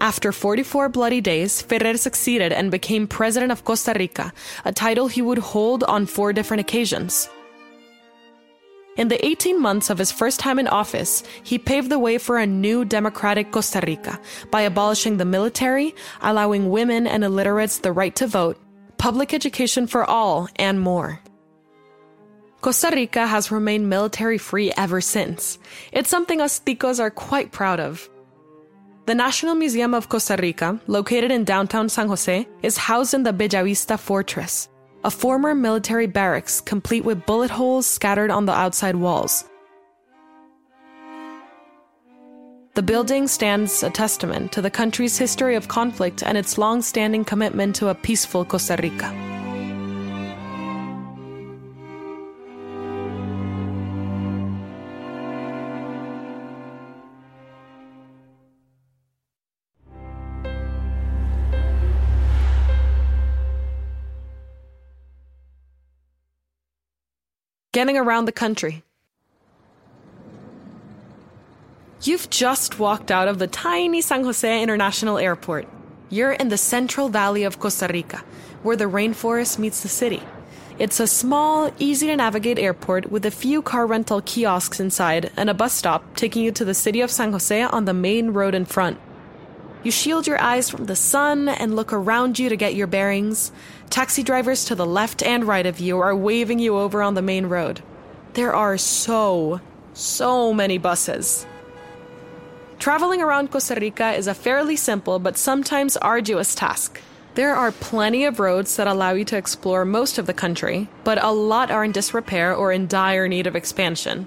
After 0.00 0.30
44 0.30 0.90
bloody 0.90 1.20
days, 1.20 1.62
Ferrer 1.62 1.96
succeeded 1.96 2.52
and 2.52 2.70
became 2.70 3.08
president 3.08 3.50
of 3.50 3.64
Costa 3.64 3.94
Rica, 3.98 4.32
a 4.64 4.72
title 4.72 5.08
he 5.08 5.22
would 5.22 5.38
hold 5.38 5.84
on 5.84 6.04
four 6.04 6.32
different 6.32 6.60
occasions. 6.60 7.30
In 8.96 9.08
the 9.08 9.24
18 9.24 9.60
months 9.60 9.90
of 9.90 9.98
his 9.98 10.12
first 10.12 10.40
time 10.40 10.58
in 10.58 10.68
office, 10.68 11.22
he 11.42 11.58
paved 11.58 11.90
the 11.90 11.98
way 11.98 12.18
for 12.18 12.38
a 12.38 12.46
new 12.46 12.84
democratic 12.84 13.52
Costa 13.52 13.82
Rica 13.86 14.20
by 14.50 14.62
abolishing 14.62 15.16
the 15.16 15.24
military, 15.24 15.94
allowing 16.20 16.70
women 16.70 17.06
and 17.06 17.24
illiterates 17.24 17.78
the 17.78 17.92
right 17.92 18.14
to 18.16 18.26
vote, 18.26 18.58
public 18.98 19.34
education 19.34 19.86
for 19.86 20.04
all, 20.04 20.48
and 20.56 20.80
more. 20.80 21.20
Costa 22.60 22.90
Rica 22.92 23.26
has 23.26 23.50
remained 23.50 23.88
military 23.88 24.38
free 24.38 24.72
ever 24.76 25.00
since. 25.00 25.58
It's 25.92 26.10
something 26.10 26.40
us 26.40 26.58
ticos 26.60 26.98
are 26.98 27.10
quite 27.10 27.52
proud 27.52 27.80
of. 27.80 28.08
The 29.06 29.14
National 29.14 29.54
Museum 29.54 29.94
of 29.94 30.08
Costa 30.08 30.36
Rica, 30.36 30.80
located 30.88 31.30
in 31.30 31.44
downtown 31.44 31.88
San 31.88 32.08
Jose, 32.08 32.44
is 32.62 32.76
housed 32.76 33.14
in 33.14 33.22
the 33.22 33.32
Bellavista 33.32 33.96
Fortress, 33.96 34.68
a 35.04 35.12
former 35.12 35.54
military 35.54 36.08
barracks 36.08 36.60
complete 36.60 37.04
with 37.04 37.24
bullet 37.24 37.52
holes 37.52 37.86
scattered 37.86 38.32
on 38.32 38.46
the 38.46 38.52
outside 38.52 38.96
walls. 38.96 39.44
The 42.74 42.82
building 42.82 43.28
stands 43.28 43.84
a 43.84 43.90
testament 43.90 44.50
to 44.50 44.60
the 44.60 44.70
country's 44.70 45.16
history 45.16 45.54
of 45.54 45.68
conflict 45.68 46.24
and 46.24 46.36
its 46.36 46.58
long 46.58 46.82
standing 46.82 47.24
commitment 47.24 47.76
to 47.76 47.90
a 47.90 47.94
peaceful 47.94 48.44
Costa 48.44 48.76
Rica. 48.82 49.14
Getting 67.76 67.98
around 67.98 68.24
the 68.24 68.32
country. 68.32 68.82
You've 72.00 72.30
just 72.30 72.78
walked 72.78 73.10
out 73.10 73.28
of 73.28 73.38
the 73.38 73.46
tiny 73.46 74.00
San 74.00 74.24
Jose 74.24 74.62
International 74.62 75.18
Airport. 75.18 75.68
You're 76.08 76.32
in 76.32 76.48
the 76.48 76.56
Central 76.56 77.10
Valley 77.10 77.44
of 77.44 77.58
Costa 77.58 77.86
Rica, 77.92 78.24
where 78.62 78.76
the 78.76 78.86
rainforest 78.86 79.58
meets 79.58 79.82
the 79.82 79.90
city. 79.90 80.22
It's 80.78 81.00
a 81.00 81.06
small, 81.06 81.70
easy 81.78 82.06
to 82.06 82.16
navigate 82.16 82.58
airport 82.58 83.10
with 83.10 83.26
a 83.26 83.30
few 83.30 83.60
car 83.60 83.86
rental 83.86 84.22
kiosks 84.22 84.80
inside 84.80 85.30
and 85.36 85.50
a 85.50 85.54
bus 85.54 85.74
stop 85.74 86.02
taking 86.16 86.42
you 86.44 86.52
to 86.52 86.64
the 86.64 86.72
city 86.72 87.02
of 87.02 87.10
San 87.10 87.30
Jose 87.32 87.60
on 87.60 87.84
the 87.84 87.92
main 87.92 88.30
road 88.30 88.54
in 88.54 88.64
front. 88.64 88.98
You 89.86 89.92
shield 89.92 90.26
your 90.26 90.42
eyes 90.42 90.68
from 90.68 90.86
the 90.86 90.96
sun 90.96 91.48
and 91.48 91.76
look 91.76 91.92
around 91.92 92.40
you 92.40 92.48
to 92.48 92.56
get 92.56 92.74
your 92.74 92.88
bearings. 92.88 93.52
Taxi 93.88 94.24
drivers 94.24 94.64
to 94.64 94.74
the 94.74 94.84
left 94.84 95.22
and 95.22 95.44
right 95.44 95.64
of 95.64 95.78
you 95.78 96.00
are 96.00 96.16
waving 96.16 96.58
you 96.58 96.76
over 96.76 97.02
on 97.02 97.14
the 97.14 97.22
main 97.22 97.46
road. 97.46 97.82
There 98.32 98.52
are 98.52 98.78
so, 98.78 99.60
so 99.94 100.52
many 100.52 100.76
buses. 100.76 101.46
Traveling 102.80 103.22
around 103.22 103.52
Costa 103.52 103.76
Rica 103.80 104.10
is 104.10 104.26
a 104.26 104.34
fairly 104.34 104.74
simple 104.74 105.20
but 105.20 105.38
sometimes 105.38 105.96
arduous 105.98 106.56
task. 106.56 107.00
There 107.36 107.54
are 107.54 107.70
plenty 107.70 108.24
of 108.24 108.40
roads 108.40 108.74
that 108.74 108.88
allow 108.88 109.12
you 109.12 109.24
to 109.26 109.36
explore 109.36 109.84
most 109.84 110.18
of 110.18 110.26
the 110.26 110.34
country, 110.34 110.88
but 111.04 111.22
a 111.22 111.30
lot 111.30 111.70
are 111.70 111.84
in 111.84 111.92
disrepair 111.92 112.52
or 112.52 112.72
in 112.72 112.88
dire 112.88 113.28
need 113.28 113.46
of 113.46 113.54
expansion. 113.54 114.26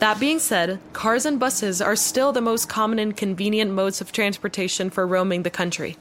That 0.00 0.20
being 0.20 0.38
said, 0.38 0.80
cars 0.92 1.24
and 1.24 1.38
buses 1.38 1.80
are 1.80 1.96
still 1.96 2.32
the 2.32 2.40
most 2.40 2.68
common 2.68 2.98
and 2.98 3.16
convenient 3.16 3.70
modes 3.70 4.00
of 4.00 4.12
transportation 4.12 4.90
for 4.90 5.06
roaming 5.06 5.44
the 5.44 5.50
country. 5.50 5.96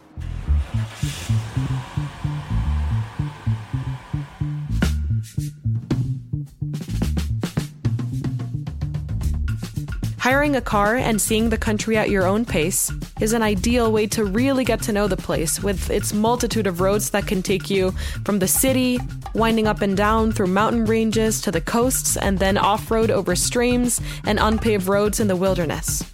Hiring 10.23 10.55
a 10.55 10.61
car 10.61 10.95
and 10.95 11.19
seeing 11.19 11.49
the 11.49 11.57
country 11.57 11.97
at 11.97 12.09
your 12.09 12.25
own 12.25 12.45
pace 12.45 12.89
is 13.19 13.33
an 13.33 13.41
ideal 13.41 13.91
way 13.91 14.07
to 14.07 14.23
really 14.23 14.63
get 14.63 14.81
to 14.83 14.93
know 14.93 15.05
the 15.05 15.17
place 15.17 15.61
with 15.61 15.89
its 15.89 16.13
multitude 16.13 16.65
of 16.65 16.79
roads 16.79 17.09
that 17.09 17.27
can 17.27 17.43
take 17.43 17.69
you 17.69 17.91
from 18.23 18.39
the 18.39 18.47
city, 18.47 18.99
winding 19.35 19.67
up 19.67 19.81
and 19.81 19.97
down 19.97 20.31
through 20.31 20.47
mountain 20.47 20.85
ranges 20.85 21.41
to 21.41 21.51
the 21.51 21.59
coasts, 21.59 22.15
and 22.15 22.39
then 22.39 22.57
off 22.57 22.89
road 22.89 23.11
over 23.11 23.35
streams 23.35 23.99
and 24.25 24.39
unpaved 24.39 24.87
roads 24.87 25.19
in 25.19 25.27
the 25.27 25.35
wilderness. 25.35 26.09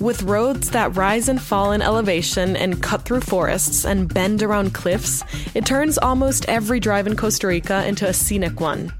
With 0.00 0.22
roads 0.22 0.70
that 0.70 0.96
rise 0.96 1.28
and 1.28 1.38
fall 1.38 1.72
in 1.72 1.82
elevation 1.82 2.56
and 2.56 2.82
cut 2.82 3.02
through 3.02 3.20
forests 3.20 3.84
and 3.84 4.08
bend 4.12 4.42
around 4.42 4.72
cliffs, 4.72 5.22
it 5.54 5.66
turns 5.66 5.98
almost 5.98 6.48
every 6.48 6.80
drive 6.80 7.06
in 7.06 7.16
Costa 7.16 7.46
Rica 7.46 7.86
into 7.86 8.08
a 8.08 8.14
scenic 8.14 8.58
one. 8.58 8.90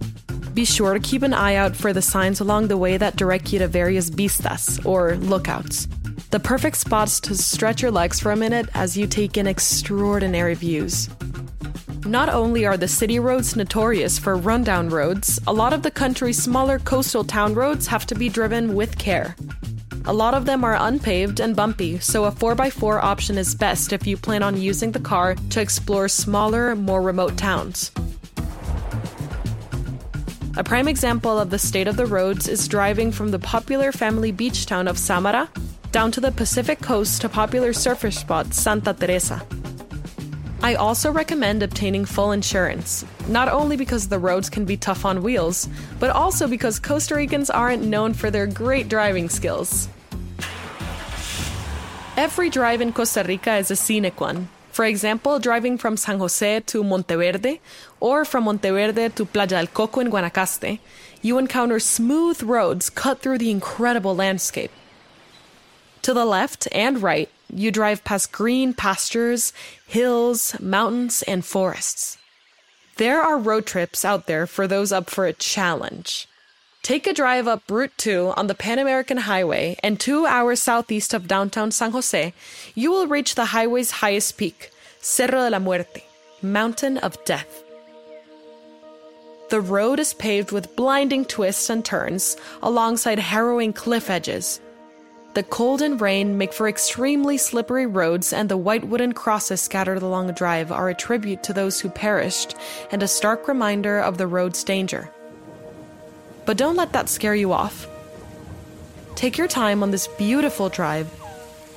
Be 0.54 0.64
sure 0.66 0.92
to 0.92 1.00
keep 1.00 1.22
an 1.22 1.32
eye 1.32 1.54
out 1.54 1.74
for 1.74 1.94
the 1.94 2.02
signs 2.02 2.40
along 2.40 2.68
the 2.68 2.76
way 2.76 2.98
that 2.98 3.16
direct 3.16 3.52
you 3.52 3.58
to 3.60 3.68
various 3.68 4.10
vistas, 4.10 4.78
or 4.84 5.16
lookouts. 5.16 5.88
The 6.30 6.40
perfect 6.40 6.76
spots 6.76 7.20
to 7.20 7.34
stretch 7.34 7.80
your 7.80 7.90
legs 7.90 8.20
for 8.20 8.32
a 8.32 8.36
minute 8.36 8.68
as 8.74 8.96
you 8.96 9.06
take 9.06 9.38
in 9.38 9.46
extraordinary 9.46 10.54
views. 10.54 11.08
Not 12.04 12.28
only 12.28 12.66
are 12.66 12.76
the 12.76 12.88
city 12.88 13.18
roads 13.18 13.56
notorious 13.56 14.18
for 14.18 14.36
rundown 14.36 14.90
roads, 14.90 15.40
a 15.46 15.52
lot 15.52 15.72
of 15.72 15.82
the 15.82 15.90
country's 15.90 16.42
smaller 16.42 16.78
coastal 16.78 17.24
town 17.24 17.54
roads 17.54 17.86
have 17.86 18.04
to 18.06 18.14
be 18.14 18.28
driven 18.28 18.74
with 18.74 18.98
care. 18.98 19.34
A 20.04 20.12
lot 20.12 20.34
of 20.34 20.44
them 20.44 20.64
are 20.64 20.76
unpaved 20.76 21.40
and 21.40 21.56
bumpy, 21.56 21.98
so 22.00 22.24
a 22.24 22.32
4x4 22.32 23.02
option 23.02 23.38
is 23.38 23.54
best 23.54 23.92
if 23.92 24.06
you 24.06 24.16
plan 24.16 24.42
on 24.42 24.60
using 24.60 24.92
the 24.92 25.00
car 25.00 25.36
to 25.50 25.60
explore 25.60 26.08
smaller, 26.08 26.74
more 26.74 27.00
remote 27.00 27.38
towns. 27.38 27.92
A 30.54 30.62
prime 30.62 30.86
example 30.86 31.38
of 31.38 31.48
the 31.48 31.58
state 31.58 31.88
of 31.88 31.96
the 31.96 32.04
roads 32.04 32.46
is 32.46 32.68
driving 32.68 33.10
from 33.10 33.30
the 33.30 33.38
popular 33.38 33.90
family 33.90 34.32
beach 34.32 34.66
town 34.66 34.86
of 34.86 34.98
Samara 34.98 35.48
down 35.92 36.12
to 36.12 36.20
the 36.20 36.30
Pacific 36.30 36.78
coast 36.82 37.22
to 37.22 37.30
popular 37.30 37.72
surfer 37.72 38.10
spot 38.10 38.52
Santa 38.52 38.92
Teresa. 38.92 39.42
I 40.62 40.74
also 40.74 41.10
recommend 41.10 41.62
obtaining 41.62 42.04
full 42.04 42.32
insurance, 42.32 43.02
not 43.28 43.48
only 43.48 43.78
because 43.78 44.08
the 44.08 44.18
roads 44.18 44.50
can 44.50 44.66
be 44.66 44.76
tough 44.76 45.06
on 45.06 45.22
wheels, 45.22 45.70
but 45.98 46.10
also 46.10 46.46
because 46.46 46.78
Costa 46.78 47.14
Ricans 47.14 47.48
aren't 47.48 47.84
known 47.84 48.12
for 48.12 48.30
their 48.30 48.46
great 48.46 48.90
driving 48.90 49.30
skills. 49.30 49.88
Every 52.18 52.50
drive 52.50 52.82
in 52.82 52.92
Costa 52.92 53.24
Rica 53.26 53.56
is 53.56 53.70
a 53.70 53.76
scenic 53.76 54.20
one. 54.20 54.48
For 54.72 54.86
example, 54.86 55.38
driving 55.38 55.76
from 55.76 55.98
San 55.98 56.18
Jose 56.18 56.60
to 56.60 56.82
Monteverde 56.82 57.60
or 58.00 58.24
from 58.24 58.44
Monteverde 58.44 59.10
to 59.10 59.26
Playa 59.26 59.46
del 59.46 59.66
Coco 59.66 60.00
in 60.00 60.10
Guanacaste, 60.10 60.78
you 61.20 61.36
encounter 61.36 61.78
smooth 61.78 62.42
roads 62.42 62.88
cut 62.88 63.20
through 63.20 63.36
the 63.36 63.50
incredible 63.50 64.16
landscape. 64.16 64.72
To 66.00 66.14
the 66.14 66.24
left 66.24 66.66
and 66.72 67.02
right, 67.02 67.28
you 67.52 67.70
drive 67.70 68.02
past 68.02 68.32
green 68.32 68.72
pastures, 68.72 69.52
hills, 69.86 70.58
mountains, 70.58 71.22
and 71.28 71.44
forests. 71.44 72.16
There 72.96 73.20
are 73.20 73.38
road 73.38 73.66
trips 73.66 74.06
out 74.06 74.26
there 74.26 74.46
for 74.46 74.66
those 74.66 74.90
up 74.90 75.10
for 75.10 75.26
a 75.26 75.34
challenge. 75.34 76.26
Take 76.82 77.06
a 77.06 77.12
drive 77.12 77.46
up 77.46 77.70
Route 77.70 77.96
2 77.96 78.34
on 78.36 78.48
the 78.48 78.56
Pan 78.56 78.80
American 78.80 79.18
Highway, 79.18 79.76
and 79.84 80.00
two 80.00 80.26
hours 80.26 80.60
southeast 80.60 81.14
of 81.14 81.28
downtown 81.28 81.70
San 81.70 81.92
Jose, 81.92 82.34
you 82.74 82.90
will 82.90 83.06
reach 83.06 83.36
the 83.36 83.44
highway's 83.44 83.92
highest 83.92 84.36
peak, 84.36 84.72
Cerro 85.00 85.44
de 85.44 85.50
la 85.50 85.60
Muerte, 85.60 86.02
Mountain 86.42 86.98
of 86.98 87.24
Death. 87.24 87.62
The 89.50 89.60
road 89.60 90.00
is 90.00 90.12
paved 90.12 90.50
with 90.50 90.74
blinding 90.74 91.24
twists 91.24 91.70
and 91.70 91.84
turns 91.84 92.36
alongside 92.60 93.20
harrowing 93.20 93.72
cliff 93.72 94.10
edges. 94.10 94.60
The 95.34 95.44
cold 95.44 95.82
and 95.82 96.00
rain 96.00 96.36
make 96.36 96.52
for 96.52 96.68
extremely 96.68 97.38
slippery 97.38 97.86
roads, 97.86 98.32
and 98.32 98.48
the 98.48 98.56
white 98.56 98.88
wooden 98.88 99.12
crosses 99.12 99.60
scattered 99.60 100.02
along 100.02 100.26
the 100.26 100.32
drive 100.32 100.72
are 100.72 100.88
a 100.88 100.94
tribute 100.94 101.44
to 101.44 101.52
those 101.52 101.78
who 101.78 101.90
perished 101.90 102.56
and 102.90 103.04
a 103.04 103.08
stark 103.08 103.46
reminder 103.46 104.00
of 104.00 104.18
the 104.18 104.26
road's 104.26 104.64
danger. 104.64 105.12
But 106.44 106.56
don't 106.56 106.76
let 106.76 106.92
that 106.92 107.08
scare 107.08 107.34
you 107.34 107.52
off. 107.52 107.86
Take 109.14 109.38
your 109.38 109.48
time 109.48 109.82
on 109.82 109.90
this 109.90 110.08
beautiful 110.08 110.68
drive. 110.68 111.10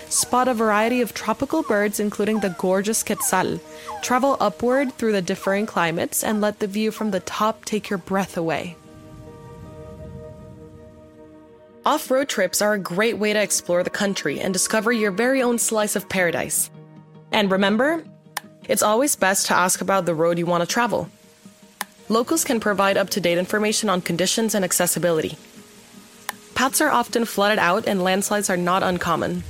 Spot 0.09 0.47
a 0.47 0.53
variety 0.53 1.01
of 1.01 1.13
tropical 1.13 1.63
birds, 1.63 1.99
including 1.99 2.39
the 2.39 2.55
gorgeous 2.57 3.03
quetzal. 3.03 3.59
Travel 4.01 4.37
upward 4.39 4.93
through 4.93 5.11
the 5.11 5.21
differing 5.21 5.65
climates 5.65 6.23
and 6.23 6.41
let 6.41 6.59
the 6.59 6.67
view 6.67 6.91
from 6.91 7.11
the 7.11 7.19
top 7.19 7.65
take 7.65 7.89
your 7.89 7.99
breath 7.99 8.37
away. 8.37 8.75
Off 11.85 12.09
road 12.09 12.27
trips 12.29 12.63
are 12.63 12.73
a 12.73 12.79
great 12.79 13.19
way 13.19 13.31
to 13.33 13.41
explore 13.41 13.83
the 13.83 13.91
country 13.91 14.39
and 14.39 14.51
discover 14.53 14.91
your 14.91 15.11
very 15.11 15.43
own 15.43 15.59
slice 15.59 15.95
of 15.95 16.09
paradise. 16.09 16.71
And 17.31 17.51
remember, 17.51 18.03
it's 18.67 18.81
always 18.81 19.15
best 19.15 19.45
to 19.47 19.55
ask 19.55 19.81
about 19.81 20.05
the 20.07 20.15
road 20.15 20.39
you 20.39 20.47
want 20.47 20.61
to 20.61 20.67
travel. 20.67 21.09
Locals 22.07 22.43
can 22.43 22.59
provide 22.59 22.97
up 22.97 23.09
to 23.09 23.19
date 23.19 23.39
information 23.39 23.89
on 23.89 23.99
conditions 23.99 24.53
and 24.53 24.63
accessibility. 24.63 25.37
Paths 26.53 26.79
are 26.79 26.91
often 26.91 27.25
flooded 27.25 27.57
out 27.57 27.87
and 27.87 28.03
landslides 28.03 28.47
are 28.47 28.57
not 28.57 28.83
uncommon. 28.83 29.43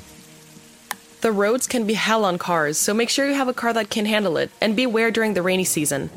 The 1.20 1.34
roads 1.34 1.68
can 1.68 1.86
be 1.86 1.96
hell 1.96 2.24
on 2.24 2.38
cars, 2.38 2.78
so 2.78 2.94
make 2.94 3.10
sure 3.10 3.28
you 3.28 3.34
have 3.34 3.50
a 3.50 3.54
car 3.54 3.74
that 3.74 3.90
can 3.90 4.06
handle 4.06 4.38
it 4.38 4.52
and 4.62 4.74
beware 4.74 5.12
during 5.12 5.34
the 5.34 5.42
rainy 5.42 5.66
season. 5.66 6.10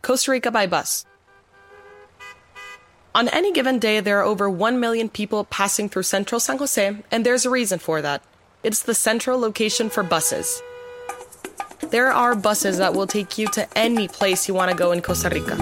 Costa 0.00 0.30
Rica 0.30 0.50
by 0.50 0.66
bus. 0.66 1.04
On 3.14 3.28
any 3.28 3.52
given 3.52 3.78
day, 3.78 4.00
there 4.00 4.20
are 4.20 4.24
over 4.24 4.48
1 4.48 4.80
million 4.80 5.10
people 5.10 5.44
passing 5.44 5.90
through 5.90 6.04
central 6.04 6.40
San 6.40 6.56
Jose, 6.56 6.96
and 7.10 7.26
there's 7.26 7.44
a 7.44 7.50
reason 7.50 7.78
for 7.78 8.00
that. 8.00 8.22
It's 8.62 8.82
the 8.82 8.94
central 8.94 9.38
location 9.38 9.90
for 9.90 10.02
buses. 10.02 10.62
There 11.90 12.10
are 12.10 12.34
buses 12.34 12.78
that 12.78 12.94
will 12.94 13.06
take 13.06 13.36
you 13.36 13.48
to 13.48 13.68
any 13.76 14.08
place 14.08 14.48
you 14.48 14.54
want 14.54 14.70
to 14.70 14.76
go 14.76 14.92
in 14.92 15.02
Costa 15.02 15.28
Rica. 15.28 15.56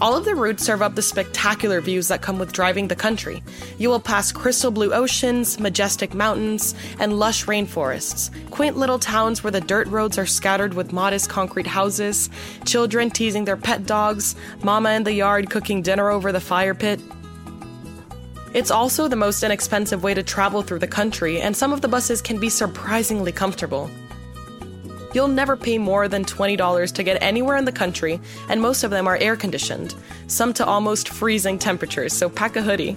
All 0.00 0.16
of 0.16 0.24
the 0.24 0.34
routes 0.34 0.64
serve 0.64 0.82
up 0.82 0.96
the 0.96 1.02
spectacular 1.02 1.80
views 1.80 2.08
that 2.08 2.20
come 2.20 2.38
with 2.38 2.52
driving 2.52 2.88
the 2.88 2.96
country. 2.96 3.42
You 3.78 3.88
will 3.88 4.00
pass 4.00 4.32
crystal 4.32 4.72
blue 4.72 4.92
oceans, 4.92 5.60
majestic 5.60 6.14
mountains, 6.14 6.74
and 6.98 7.18
lush 7.18 7.46
rainforests, 7.46 8.30
quaint 8.50 8.76
little 8.76 8.98
towns 8.98 9.44
where 9.44 9.52
the 9.52 9.60
dirt 9.60 9.86
roads 9.86 10.18
are 10.18 10.26
scattered 10.26 10.74
with 10.74 10.92
modest 10.92 11.30
concrete 11.30 11.68
houses, 11.68 12.28
children 12.64 13.08
teasing 13.08 13.44
their 13.44 13.56
pet 13.56 13.86
dogs, 13.86 14.34
mama 14.62 14.90
in 14.90 15.04
the 15.04 15.12
yard 15.12 15.48
cooking 15.48 15.80
dinner 15.80 16.10
over 16.10 16.32
the 16.32 16.40
fire 16.40 16.74
pit. 16.74 17.00
It's 18.52 18.72
also 18.72 19.06
the 19.06 19.16
most 19.16 19.42
inexpensive 19.42 20.02
way 20.02 20.14
to 20.14 20.22
travel 20.22 20.62
through 20.62 20.80
the 20.80 20.88
country, 20.88 21.40
and 21.40 21.56
some 21.56 21.72
of 21.72 21.82
the 21.82 21.88
buses 21.88 22.20
can 22.20 22.38
be 22.38 22.48
surprisingly 22.48 23.32
comfortable. 23.32 23.88
You'll 25.14 25.28
never 25.28 25.56
pay 25.56 25.78
more 25.78 26.08
than 26.08 26.24
$20 26.24 26.92
to 26.92 27.02
get 27.04 27.22
anywhere 27.22 27.56
in 27.56 27.64
the 27.64 27.72
country, 27.72 28.20
and 28.48 28.60
most 28.60 28.82
of 28.82 28.90
them 28.90 29.06
are 29.06 29.16
air 29.16 29.36
conditioned, 29.36 29.94
some 30.26 30.52
to 30.54 30.66
almost 30.66 31.08
freezing 31.08 31.56
temperatures, 31.56 32.12
so 32.12 32.28
pack 32.28 32.56
a 32.56 32.62
hoodie. 32.62 32.96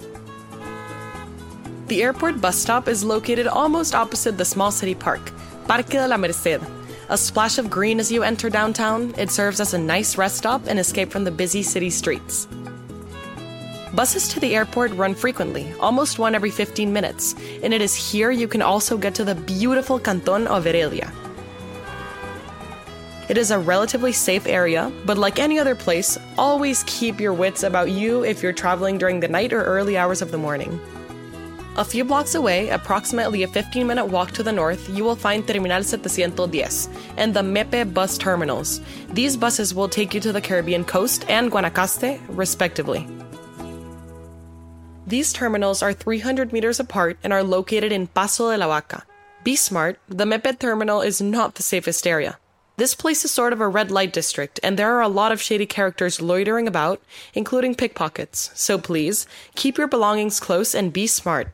The 1.86 2.02
airport 2.02 2.40
bus 2.40 2.58
stop 2.58 2.88
is 2.88 3.04
located 3.04 3.46
almost 3.46 3.94
opposite 3.94 4.36
the 4.36 4.44
small 4.44 4.72
city 4.72 4.96
park, 4.96 5.30
Parque 5.68 5.90
de 5.90 6.08
la 6.08 6.16
Merced. 6.16 6.60
A 7.08 7.16
splash 7.16 7.56
of 7.56 7.70
green 7.70 8.00
as 8.00 8.10
you 8.10 8.24
enter 8.24 8.50
downtown, 8.50 9.14
it 9.16 9.30
serves 9.30 9.60
as 9.60 9.72
a 9.72 9.78
nice 9.78 10.18
rest 10.18 10.36
stop 10.36 10.66
and 10.66 10.78
escape 10.78 11.10
from 11.10 11.24
the 11.24 11.30
busy 11.30 11.62
city 11.62 11.88
streets. 11.88 12.48
Buses 13.94 14.28
to 14.28 14.40
the 14.40 14.54
airport 14.56 14.92
run 14.92 15.14
frequently, 15.14 15.72
almost 15.80 16.18
one 16.18 16.34
every 16.34 16.50
15 16.50 16.92
minutes, 16.92 17.34
and 17.62 17.72
it 17.72 17.80
is 17.80 17.94
here 17.94 18.30
you 18.30 18.48
can 18.48 18.60
also 18.60 18.98
get 18.98 19.14
to 19.14 19.24
the 19.24 19.36
beautiful 19.36 19.98
Canton 19.98 20.46
of 20.48 20.64
Heredia. 20.64 21.10
It 23.28 23.36
is 23.36 23.50
a 23.50 23.58
relatively 23.58 24.12
safe 24.12 24.46
area, 24.46 24.90
but 25.04 25.18
like 25.18 25.38
any 25.38 25.58
other 25.58 25.74
place, 25.74 26.16
always 26.38 26.82
keep 26.84 27.20
your 27.20 27.34
wits 27.34 27.62
about 27.62 27.90
you 27.90 28.24
if 28.24 28.42
you're 28.42 28.54
traveling 28.54 28.96
during 28.96 29.20
the 29.20 29.28
night 29.28 29.52
or 29.52 29.64
early 29.64 29.98
hours 29.98 30.22
of 30.22 30.30
the 30.30 30.38
morning. 30.38 30.80
A 31.76 31.84
few 31.84 32.04
blocks 32.04 32.34
away, 32.34 32.70
approximately 32.70 33.42
a 33.42 33.48
15 33.48 33.86
minute 33.86 34.06
walk 34.06 34.30
to 34.32 34.42
the 34.42 34.50
north, 34.50 34.88
you 34.88 35.04
will 35.04 35.14
find 35.14 35.46
Terminal 35.46 35.82
710 35.82 36.92
and 37.18 37.34
the 37.34 37.42
Mepe 37.42 37.92
bus 37.92 38.16
terminals. 38.16 38.80
These 39.12 39.36
buses 39.36 39.74
will 39.74 39.90
take 39.90 40.14
you 40.14 40.20
to 40.20 40.32
the 40.32 40.40
Caribbean 40.40 40.84
coast 40.84 41.26
and 41.28 41.52
Guanacaste, 41.52 42.18
respectively. 42.28 43.06
These 45.06 45.34
terminals 45.34 45.82
are 45.82 45.92
300 45.92 46.52
meters 46.52 46.80
apart 46.80 47.18
and 47.22 47.32
are 47.32 47.44
located 47.44 47.92
in 47.92 48.06
Paso 48.06 48.50
de 48.50 48.56
la 48.56 48.66
Vaca. 48.66 49.04
Be 49.44 49.54
smart, 49.54 50.00
the 50.08 50.24
Mepe 50.24 50.58
terminal 50.58 51.02
is 51.02 51.20
not 51.20 51.54
the 51.56 51.62
safest 51.62 52.06
area. 52.06 52.38
This 52.78 52.94
place 52.94 53.24
is 53.24 53.32
sort 53.32 53.52
of 53.52 53.60
a 53.60 53.66
red 53.66 53.90
light 53.90 54.12
district, 54.12 54.60
and 54.62 54.78
there 54.78 54.94
are 54.94 55.02
a 55.02 55.08
lot 55.08 55.32
of 55.32 55.42
shady 55.42 55.66
characters 55.66 56.22
loitering 56.22 56.68
about, 56.68 57.02
including 57.34 57.74
pickpockets. 57.74 58.52
So 58.54 58.78
please, 58.78 59.26
keep 59.56 59.76
your 59.76 59.88
belongings 59.88 60.38
close 60.38 60.76
and 60.76 60.92
be 60.92 61.08
smart. 61.08 61.48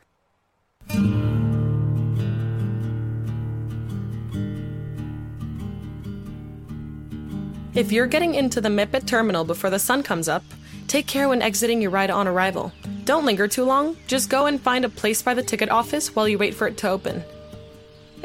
If 7.73 7.91
you're 7.91 8.05
getting 8.05 8.35
into 8.35 8.61
the 8.61 8.69
Mepe 8.69 9.07
terminal 9.07 9.45
before 9.45 9.71
the 9.71 9.79
sun 9.79 10.03
comes 10.03 10.29
up, 10.29 10.43
take 10.87 11.07
care 11.07 11.27
when 11.27 11.41
exiting 11.41 11.81
your 11.81 11.89
ride 11.89 12.11
on 12.11 12.27
arrival. 12.27 12.71
Don't 13.03 13.25
linger 13.25 13.47
too 13.47 13.63
long, 13.63 13.97
just 14.05 14.29
go 14.29 14.45
and 14.45 14.61
find 14.61 14.85
a 14.85 14.89
place 14.89 15.23
by 15.23 15.33
the 15.33 15.41
ticket 15.41 15.69
office 15.69 16.15
while 16.15 16.27
you 16.27 16.37
wait 16.37 16.53
for 16.53 16.67
it 16.67 16.77
to 16.77 16.89
open. 16.89 17.23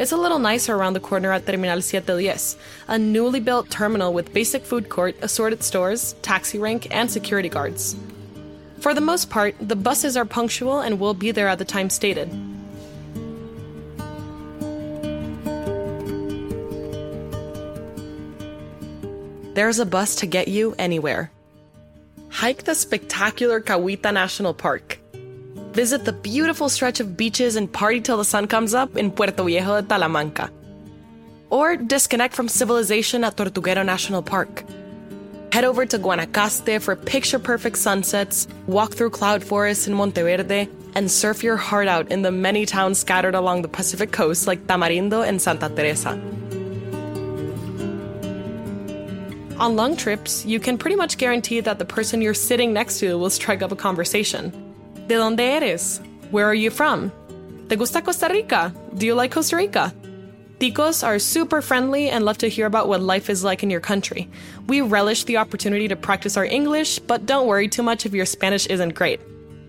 It's 0.01 0.13
a 0.13 0.17
little 0.17 0.39
nicer 0.39 0.75
around 0.75 0.95
the 0.95 1.01
corner 1.01 1.31
at 1.31 1.45
Terminal 1.45 1.83
710, 1.83 2.59
a 2.89 2.99
newly 2.99 3.39
built 3.39 3.69
terminal 3.69 4.15
with 4.15 4.33
basic 4.33 4.65
food 4.65 4.89
court, 4.89 5.15
assorted 5.21 5.63
stores, 5.63 6.15
taxi 6.23 6.59
rank, 6.59 6.89
and 6.91 7.11
security 7.11 7.51
guards. 7.51 7.97
For 8.79 8.95
the 8.95 9.03
most 9.03 9.29
part, 9.29 9.55
the 9.61 9.77
buses 9.77 10.17
are 10.17 10.25
punctual 10.25 10.81
and 10.81 10.99
will 10.99 11.13
be 11.13 11.33
there 11.33 11.49
at 11.49 11.59
the 11.59 11.67
time 11.67 11.91
stated. 11.91 12.31
There's 19.55 19.81
a 19.81 19.85
bus 19.85 20.15
to 20.17 20.27
get 20.27 20.49
you 20.49 20.75
anywhere. 20.79 21.31
Hike 22.31 22.65
the 22.65 22.75
spectacular 22.75 23.61
Cahuita 23.61 24.15
National 24.15 24.55
Park. 24.55 25.00
Visit 25.73 26.05
the 26.05 26.13
beautiful 26.13 26.69
stretch 26.69 26.99
of 26.99 27.17
beaches 27.17 27.55
and 27.55 27.73
party 27.73 28.01
till 28.01 28.17
the 28.17 28.25
sun 28.25 28.49
comes 28.49 28.75
up 28.75 28.97
in 28.97 29.13
Puerto 29.13 29.45
Viejo 29.45 29.81
de 29.81 29.87
Talamanca. 29.87 30.51
Or 31.49 31.77
disconnect 31.77 32.35
from 32.35 32.49
civilization 32.49 33.23
at 33.23 33.37
Tortuguero 33.37 33.87
National 33.87 34.21
Park. 34.21 34.65
Head 35.53 35.65
over 35.65 35.87
to 35.87 35.99
Guanacaste 35.99 36.81
for 36.83 36.97
picture 36.97 37.39
perfect 37.39 37.79
sunsets, 37.79 38.49
walk 38.67 38.95
through 38.95 39.11
cloud 39.11 39.45
forests 39.45 39.87
in 39.87 39.95
Monteverde, 39.95 40.69
and 40.97 41.09
surf 41.09 41.45
your 41.45 41.57
heart 41.57 41.87
out 41.87 42.11
in 42.11 42.23
the 42.23 42.33
many 42.33 42.67
towns 42.67 42.99
scattered 42.99 43.37
along 43.37 43.63
the 43.63 43.69
Pacific 43.69 44.11
coast 44.11 44.49
like 44.49 44.67
Tamarindo 44.67 45.27
and 45.27 45.41
Santa 45.41 45.69
Teresa. 45.69 46.11
On 49.59 49.77
long 49.77 49.95
trips, 49.97 50.45
you 50.45 50.59
can 50.59 50.79
pretty 50.79 50.97
much 50.97 51.17
guarantee 51.17 51.61
that 51.61 51.79
the 51.79 51.85
person 51.85 52.23
you're 52.23 52.35
sitting 52.35 52.73
next 52.73 52.99
to 53.01 53.17
will 53.19 53.31
strike 53.31 53.63
up 53.63 53.71
a 53.71 53.77
conversation. 53.77 54.70
¿De 55.11 55.17
dónde 55.17 55.57
eres? 55.57 56.01
Where 56.31 56.47
are 56.47 56.55
you 56.55 56.71
from? 56.71 57.11
¿Te 57.69 57.75
gusta 57.75 58.01
Costa 58.01 58.29
Rica? 58.29 58.73
Do 58.97 59.07
you 59.07 59.17
like 59.17 59.33
Costa 59.33 59.57
Rica? 59.57 59.93
Ticos 60.61 61.03
are 61.03 61.19
super 61.19 61.61
friendly 61.61 62.09
and 62.09 62.25
love 62.25 62.39
to 62.39 62.49
hear 62.49 62.65
about 62.65 62.87
what 62.87 63.03
life 63.03 63.29
is 63.29 63.43
like 63.43 63.65
in 63.65 63.71
your 63.71 63.81
country. 63.81 64.29
We 64.69 64.83
relish 64.83 65.25
the 65.25 65.39
opportunity 65.39 65.89
to 65.89 65.97
practice 65.97 66.37
our 66.37 66.45
English, 66.45 67.01
but 67.01 67.27
don't 67.27 67.49
worry 67.49 67.67
too 67.67 67.83
much 67.83 68.07
if 68.07 68.15
your 68.15 68.25
Spanish 68.25 68.67
isn't 68.67 68.95
great. 68.95 69.21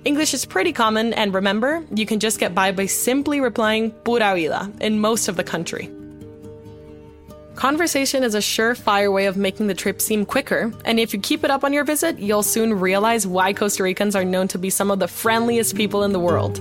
English 0.05 0.35
is 0.35 0.45
pretty 0.45 0.73
common, 0.73 1.11
and 1.15 1.33
remember, 1.33 1.83
you 1.91 2.05
can 2.05 2.19
just 2.19 2.37
get 2.37 2.53
by 2.53 2.71
by 2.71 2.85
simply 2.85 3.41
replying 3.41 3.89
pura 4.05 4.35
vida 4.35 4.71
in 4.79 4.99
most 4.99 5.27
of 5.27 5.37
the 5.37 5.43
country. 5.43 5.89
Conversation 7.61 8.23
is 8.23 8.33
a 8.33 8.39
surefire 8.39 9.13
way 9.13 9.27
of 9.27 9.37
making 9.37 9.67
the 9.67 9.75
trip 9.75 10.01
seem 10.01 10.25
quicker, 10.25 10.73
and 10.83 10.99
if 10.99 11.13
you 11.13 11.19
keep 11.19 11.43
it 11.43 11.51
up 11.51 11.63
on 11.63 11.71
your 11.71 11.83
visit, 11.83 12.17
you'll 12.17 12.41
soon 12.41 12.73
realize 12.73 13.27
why 13.27 13.53
Costa 13.53 13.83
Ricans 13.83 14.15
are 14.15 14.25
known 14.25 14.47
to 14.47 14.57
be 14.57 14.71
some 14.71 14.89
of 14.89 14.97
the 14.97 15.07
friendliest 15.07 15.75
people 15.75 16.03
in 16.03 16.11
the 16.11 16.19
world. 16.19 16.57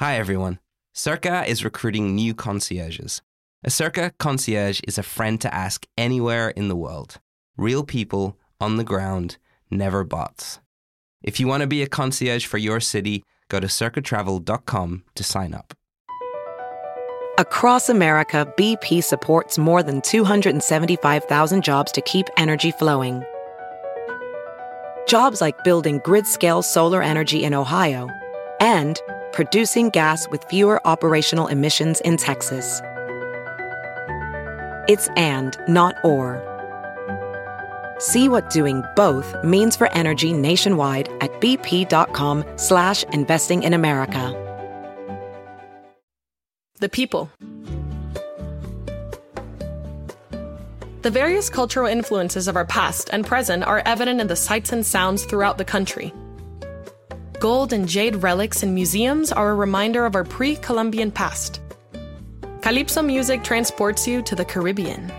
Hi, 0.00 0.16
everyone. 0.16 0.58
Cerca 0.96 1.46
is 1.46 1.64
recruiting 1.64 2.16
new 2.16 2.34
concierges. 2.34 3.22
A 3.62 3.68
Cerca 3.68 4.10
concierge 4.18 4.80
is 4.88 4.98
a 4.98 5.04
friend 5.04 5.40
to 5.42 5.54
ask 5.54 5.86
anywhere 5.96 6.48
in 6.48 6.66
the 6.66 6.74
world. 6.74 7.20
Real 7.60 7.84
people 7.84 8.38
on 8.58 8.78
the 8.78 8.84
ground, 8.84 9.36
never 9.70 10.02
bots. 10.02 10.60
If 11.22 11.38
you 11.38 11.46
want 11.46 11.60
to 11.60 11.66
be 11.66 11.82
a 11.82 11.86
concierge 11.86 12.46
for 12.46 12.56
your 12.56 12.80
city, 12.80 13.22
go 13.50 13.60
to 13.60 13.66
cercatravel.com 13.66 15.04
to 15.14 15.22
sign 15.22 15.52
up. 15.52 15.74
Across 17.36 17.90
America, 17.90 18.50
BP 18.56 19.04
supports 19.04 19.58
more 19.58 19.82
than 19.82 20.00
275,000 20.00 21.62
jobs 21.62 21.92
to 21.92 22.00
keep 22.00 22.30
energy 22.38 22.70
flowing. 22.70 23.22
Jobs 25.06 25.42
like 25.42 25.62
building 25.62 26.00
grid 26.02 26.26
scale 26.26 26.62
solar 26.62 27.02
energy 27.02 27.44
in 27.44 27.52
Ohio 27.52 28.08
and 28.60 28.98
producing 29.32 29.90
gas 29.90 30.26
with 30.30 30.44
fewer 30.44 30.80
operational 30.86 31.46
emissions 31.48 32.00
in 32.06 32.16
Texas. 32.16 32.80
It's 34.88 35.08
and, 35.08 35.58
not 35.68 35.96
or. 36.02 36.49
See 38.00 38.30
what 38.30 38.48
doing 38.48 38.82
both 38.96 39.36
means 39.44 39.76
for 39.76 39.92
energy 39.92 40.32
nationwide 40.32 41.10
at 41.20 41.38
bp.com 41.42 42.44
slash 42.56 43.04
investing 43.12 43.62
in 43.62 43.74
America. 43.74 44.34
The 46.78 46.88
people. 46.88 47.30
The 51.02 51.10
various 51.10 51.50
cultural 51.50 51.86
influences 51.86 52.48
of 52.48 52.56
our 52.56 52.64
past 52.64 53.10
and 53.12 53.26
present 53.26 53.64
are 53.64 53.82
evident 53.84 54.18
in 54.18 54.28
the 54.28 54.36
sights 54.36 54.72
and 54.72 54.84
sounds 54.84 55.26
throughout 55.26 55.58
the 55.58 55.64
country. 55.64 56.14
Gold 57.38 57.74
and 57.74 57.86
jade 57.86 58.16
relics 58.16 58.62
in 58.62 58.74
museums 58.74 59.30
are 59.30 59.50
a 59.50 59.54
reminder 59.54 60.06
of 60.06 60.14
our 60.14 60.24
pre 60.24 60.56
Columbian 60.56 61.10
past. 61.10 61.60
Calypso 62.62 63.02
music 63.02 63.44
transports 63.44 64.08
you 64.08 64.22
to 64.22 64.34
the 64.34 64.44
Caribbean. 64.44 65.12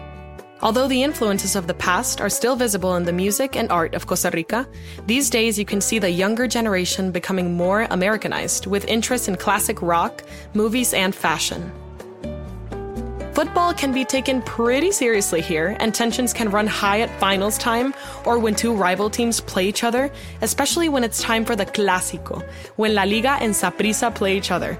Although 0.63 0.88
the 0.88 1.02
influences 1.02 1.56
of 1.56 1.65
the 1.65 1.74
past 1.74 2.21
are 2.21 2.30
still 2.30 2.56
visible 2.56 2.95
in 2.95 3.04
the 3.04 3.12
music 3.12 3.56
and 3.56 3.71
art 3.71 3.95
of 3.95 4.06
Costa 4.06 4.30
Rica, 4.32 4.67
these 5.08 5.28
days 5.32 5.58
you 5.58 5.65
can 5.65 5.82
see 5.82 5.97
the 5.97 6.10
younger 6.10 6.47
generation 6.47 7.12
becoming 7.12 7.56
more 7.56 7.88
Americanized 7.89 8.67
with 8.67 8.86
interest 8.86 9.28
in 9.28 9.38
classic 9.38 9.82
rock, 9.82 10.21
movies, 10.54 10.93
and 10.93 11.15
fashion. 11.15 11.71
Football 13.34 13.74
can 13.74 13.91
be 13.91 14.06
taken 14.06 14.43
pretty 14.43 14.91
seriously 14.91 15.41
here, 15.41 15.76
and 15.80 15.95
tensions 15.95 16.32
can 16.32 16.52
run 16.52 16.67
high 16.67 17.00
at 17.00 17.19
finals 17.19 17.58
time 17.58 17.95
or 18.26 18.38
when 18.38 18.54
two 18.54 18.76
rival 18.76 19.10
teams 19.10 19.41
play 19.41 19.67
each 19.67 19.84
other, 19.84 20.12
especially 20.41 20.89
when 20.89 21.04
it's 21.04 21.24
time 21.24 21.43
for 21.43 21.56
the 21.56 21.65
Clásico, 21.65 22.47
when 22.76 22.93
La 22.93 23.04
Liga 23.04 23.38
and 23.41 23.54
Saprissa 23.54 24.13
play 24.13 24.38
each 24.38 24.52
other. 24.52 24.78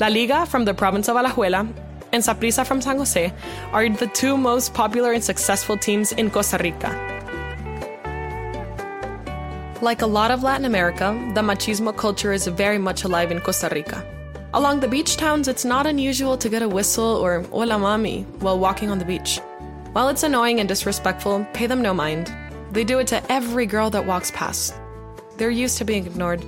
La 0.00 0.08
Liga, 0.08 0.44
from 0.46 0.64
the 0.64 0.74
province 0.74 1.08
of 1.08 1.16
Alajuela, 1.16 1.72
and 2.14 2.22
Saprissa 2.22 2.64
from 2.64 2.80
San 2.80 2.96
Jose 2.96 3.32
are 3.72 3.88
the 3.88 4.06
two 4.06 4.36
most 4.36 4.72
popular 4.72 5.12
and 5.12 5.22
successful 5.22 5.76
teams 5.76 6.12
in 6.12 6.30
Costa 6.30 6.58
Rica. 6.62 6.90
Like 9.82 10.00
a 10.00 10.06
lot 10.06 10.30
of 10.30 10.44
Latin 10.44 10.64
America, 10.64 11.10
the 11.34 11.42
machismo 11.42 11.94
culture 11.94 12.32
is 12.32 12.46
very 12.46 12.78
much 12.78 13.02
alive 13.02 13.32
in 13.32 13.40
Costa 13.40 13.68
Rica. 13.74 14.06
Along 14.54 14.78
the 14.78 14.86
beach 14.86 15.16
towns, 15.16 15.48
it's 15.48 15.64
not 15.64 15.88
unusual 15.88 16.38
to 16.38 16.48
get 16.48 16.62
a 16.62 16.68
whistle 16.68 17.16
or 17.16 17.42
hola 17.50 17.74
mami 17.74 18.24
while 18.40 18.60
walking 18.60 18.90
on 18.90 19.00
the 19.00 19.04
beach. 19.04 19.40
While 19.90 20.08
it's 20.08 20.22
annoying 20.22 20.60
and 20.60 20.68
disrespectful, 20.68 21.44
pay 21.52 21.66
them 21.66 21.82
no 21.82 21.92
mind. 21.92 22.32
They 22.70 22.84
do 22.84 23.00
it 23.00 23.08
to 23.08 23.32
every 23.32 23.66
girl 23.66 23.90
that 23.90 24.06
walks 24.06 24.30
past. 24.30 24.72
They're 25.36 25.50
used 25.50 25.78
to 25.78 25.84
being 25.84 26.06
ignored. 26.06 26.40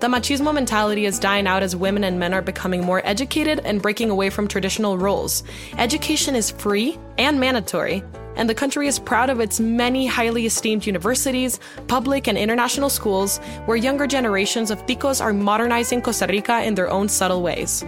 The 0.00 0.06
machismo 0.06 0.54
mentality 0.54 1.06
is 1.06 1.18
dying 1.18 1.48
out 1.48 1.64
as 1.64 1.74
women 1.74 2.04
and 2.04 2.20
men 2.20 2.32
are 2.32 2.40
becoming 2.40 2.84
more 2.84 3.02
educated 3.04 3.60
and 3.64 3.82
breaking 3.82 4.10
away 4.10 4.30
from 4.30 4.46
traditional 4.46 4.96
roles. 4.96 5.42
Education 5.76 6.36
is 6.36 6.52
free 6.52 6.96
and 7.18 7.40
mandatory, 7.40 8.04
and 8.36 8.48
the 8.48 8.54
country 8.54 8.86
is 8.86 9.00
proud 9.00 9.28
of 9.28 9.40
its 9.40 9.58
many 9.58 10.06
highly 10.06 10.46
esteemed 10.46 10.86
universities, 10.86 11.58
public 11.88 12.28
and 12.28 12.38
international 12.38 12.90
schools, 12.90 13.38
where 13.66 13.76
younger 13.76 14.06
generations 14.06 14.70
of 14.70 14.86
ticos 14.86 15.20
are 15.20 15.32
modernizing 15.32 16.00
Costa 16.00 16.28
Rica 16.28 16.62
in 16.62 16.76
their 16.76 16.88
own 16.88 17.08
subtle 17.08 17.42
ways. 17.42 17.84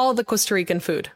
All 0.00 0.14
the 0.14 0.24
Costa 0.24 0.54
Rican 0.54 0.80
food. 0.80 1.10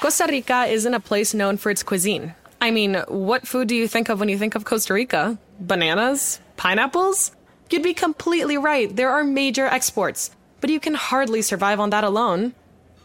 Costa 0.00 0.26
Rica 0.30 0.64
isn't 0.64 0.94
a 0.94 0.98
place 1.10 1.34
known 1.34 1.58
for 1.58 1.68
its 1.70 1.82
cuisine. 1.82 2.34
I 2.58 2.70
mean, 2.70 2.94
what 3.08 3.46
food 3.46 3.68
do 3.68 3.76
you 3.76 3.86
think 3.86 4.08
of 4.08 4.18
when 4.18 4.30
you 4.30 4.38
think 4.38 4.54
of 4.54 4.64
Costa 4.64 4.94
Rica? 4.94 5.36
Bananas? 5.60 6.40
Pineapples? 6.56 7.32
You'd 7.68 7.82
be 7.82 7.92
completely 7.92 8.56
right. 8.56 8.88
There 8.96 9.10
are 9.10 9.24
major 9.24 9.66
exports, 9.66 10.30
but 10.62 10.70
you 10.70 10.80
can 10.80 10.94
hardly 10.94 11.42
survive 11.42 11.80
on 11.80 11.90
that 11.90 12.02
alone. 12.02 12.54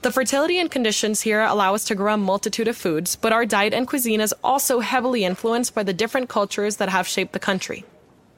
The 0.03 0.11
fertility 0.11 0.57
and 0.57 0.71
conditions 0.71 1.19
here 1.19 1.41
allow 1.41 1.75
us 1.75 1.83
to 1.85 1.95
grow 1.95 2.13
a 2.13 2.17
multitude 2.17 2.69
of 2.69 2.77
foods, 2.77 3.17
but 3.17 3.33
our 3.33 3.45
diet 3.45 3.73
and 3.73 3.85
cuisine 3.85 4.21
is 4.21 4.33
also 4.41 4.79
heavily 4.79 5.25
influenced 5.25 5.75
by 5.75 5.83
the 5.83 5.93
different 5.93 6.29
cultures 6.29 6.77
that 6.77 6.87
have 6.87 7.07
shaped 7.09 7.33
the 7.33 7.39
country. 7.39 7.83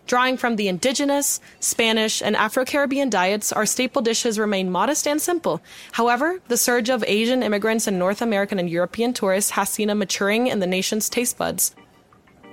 Drawing 0.07 0.37
from 0.37 0.55
the 0.55 0.67
indigenous, 0.67 1.39
Spanish, 1.59 2.21
and 2.21 2.35
Afro 2.35 2.63
Caribbean 2.63 3.09
diets, 3.09 3.51
our 3.51 3.65
staple 3.65 4.03
dishes 4.03 4.37
remain 4.37 4.71
modest 4.71 5.07
and 5.07 5.19
simple. 5.19 5.61
However, 5.93 6.39
the 6.47 6.57
surge 6.57 6.89
of 6.89 7.03
Asian 7.07 7.41
immigrants 7.41 7.87
and 7.87 7.97
North 7.97 8.21
American 8.21 8.59
and 8.59 8.69
European 8.69 9.13
tourists 9.13 9.51
has 9.51 9.69
seen 9.69 9.89
a 9.89 9.95
maturing 9.95 10.45
in 10.45 10.59
the 10.59 10.67
nation's 10.67 11.09
taste 11.09 11.39
buds. 11.39 11.75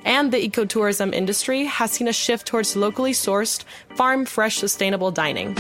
And 0.05 0.33
the 0.33 0.49
ecotourism 0.49 1.13
industry 1.13 1.67
has 1.67 1.93
seen 1.93 2.09
a 2.09 2.13
shift 2.13 2.47
towards 2.47 2.75
locally 2.75 3.13
sourced, 3.13 3.65
farm 3.97 4.25
fresh, 4.25 4.57
sustainable 4.57 5.11
dining. 5.11 5.57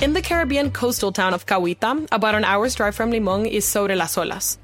In 0.00 0.12
the 0.12 0.22
Caribbean 0.22 0.70
coastal 0.70 1.10
town 1.10 1.34
of 1.34 1.46
Cahuita, 1.46 2.06
about 2.12 2.36
an 2.36 2.44
hour's 2.44 2.76
drive 2.76 2.94
from 2.94 3.10
Limon, 3.10 3.46
is 3.46 3.64
Sobre 3.64 3.96
las 3.96 4.14
Olas. 4.14 4.58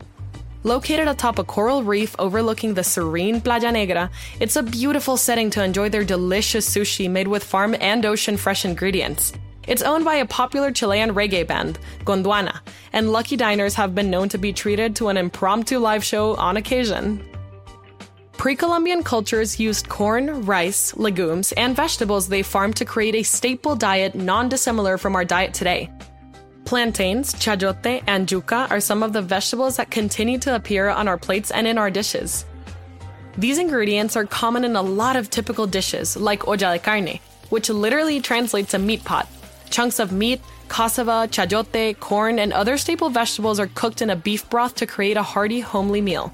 Located 0.64 1.08
atop 1.08 1.40
a 1.40 1.44
coral 1.44 1.82
reef 1.82 2.14
overlooking 2.20 2.74
the 2.74 2.84
serene 2.84 3.40
Playa 3.40 3.72
Negra, 3.72 4.10
it's 4.38 4.54
a 4.54 4.62
beautiful 4.62 5.16
setting 5.16 5.50
to 5.50 5.64
enjoy 5.64 5.88
their 5.88 6.04
delicious 6.04 6.68
sushi 6.68 7.10
made 7.10 7.26
with 7.26 7.42
farm 7.42 7.74
and 7.80 8.06
ocean 8.06 8.36
fresh 8.36 8.64
ingredients. 8.64 9.32
It's 9.66 9.82
owned 9.82 10.04
by 10.04 10.16
a 10.16 10.26
popular 10.26 10.70
Chilean 10.70 11.14
reggae 11.14 11.46
band, 11.46 11.80
Gondwana, 12.04 12.60
and 12.92 13.10
lucky 13.10 13.36
diners 13.36 13.74
have 13.74 13.94
been 13.94 14.08
known 14.10 14.28
to 14.28 14.38
be 14.38 14.52
treated 14.52 14.94
to 14.96 15.08
an 15.08 15.16
impromptu 15.16 15.78
live 15.78 16.04
show 16.04 16.36
on 16.36 16.56
occasion. 16.56 17.24
Pre 18.32 18.54
Columbian 18.54 19.02
cultures 19.02 19.58
used 19.58 19.88
corn, 19.88 20.44
rice, 20.46 20.96
legumes, 20.96 21.52
and 21.52 21.74
vegetables 21.74 22.28
they 22.28 22.42
farmed 22.42 22.76
to 22.76 22.84
create 22.84 23.16
a 23.16 23.22
staple 23.24 23.74
diet 23.74 24.14
non 24.14 24.48
dissimilar 24.48 24.96
from 24.96 25.16
our 25.16 25.24
diet 25.24 25.54
today. 25.54 25.90
Plantains, 26.64 27.34
chayote, 27.34 28.02
and 28.06 28.26
yuca 28.28 28.70
are 28.70 28.80
some 28.80 29.02
of 29.02 29.12
the 29.12 29.22
vegetables 29.22 29.76
that 29.76 29.90
continue 29.90 30.38
to 30.38 30.54
appear 30.54 30.88
on 30.88 31.08
our 31.08 31.18
plates 31.18 31.50
and 31.50 31.66
in 31.66 31.76
our 31.76 31.90
dishes. 31.90 32.46
These 33.36 33.58
ingredients 33.58 34.16
are 34.16 34.24
common 34.24 34.64
in 34.64 34.76
a 34.76 34.82
lot 34.82 35.16
of 35.16 35.30
typical 35.30 35.66
dishes, 35.66 36.16
like 36.16 36.46
olla 36.46 36.56
de 36.56 36.78
carne, 36.78 37.18
which 37.50 37.68
literally 37.68 38.20
translates 38.20 38.70
to 38.70 38.78
meat 38.78 39.04
pot. 39.04 39.28
Chunks 39.70 39.98
of 39.98 40.12
meat, 40.12 40.40
cassava, 40.68 41.28
chayote, 41.30 41.98
corn, 41.98 42.38
and 42.38 42.52
other 42.52 42.76
staple 42.76 43.10
vegetables 43.10 43.58
are 43.58 43.68
cooked 43.68 44.02
in 44.02 44.10
a 44.10 44.16
beef 44.16 44.48
broth 44.48 44.74
to 44.76 44.86
create 44.86 45.16
a 45.16 45.22
hearty, 45.22 45.60
homely 45.60 46.00
meal. 46.00 46.32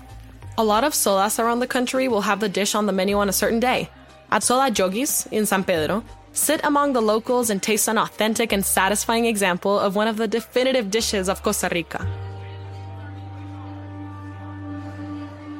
A 0.58 0.64
lot 0.64 0.84
of 0.84 0.94
sodas 0.94 1.38
around 1.38 1.60
the 1.60 1.66
country 1.66 2.08
will 2.08 2.22
have 2.22 2.40
the 2.40 2.48
dish 2.48 2.74
on 2.74 2.86
the 2.86 2.92
menu 2.92 3.16
on 3.16 3.28
a 3.28 3.32
certain 3.32 3.60
day. 3.60 3.90
At 4.30 4.42
Soda 4.42 4.74
Yogis 4.74 5.26
in 5.26 5.46
San 5.46 5.64
Pedro, 5.64 6.04
sit 6.32 6.60
among 6.64 6.92
the 6.92 7.02
locals 7.02 7.50
and 7.50 7.62
taste 7.62 7.88
an 7.88 7.98
authentic 7.98 8.52
and 8.52 8.64
satisfying 8.64 9.26
example 9.26 9.78
of 9.78 9.96
one 9.96 10.08
of 10.08 10.16
the 10.16 10.28
definitive 10.28 10.90
dishes 10.90 11.28
of 11.28 11.42
Costa 11.42 11.68
Rica. 11.72 12.06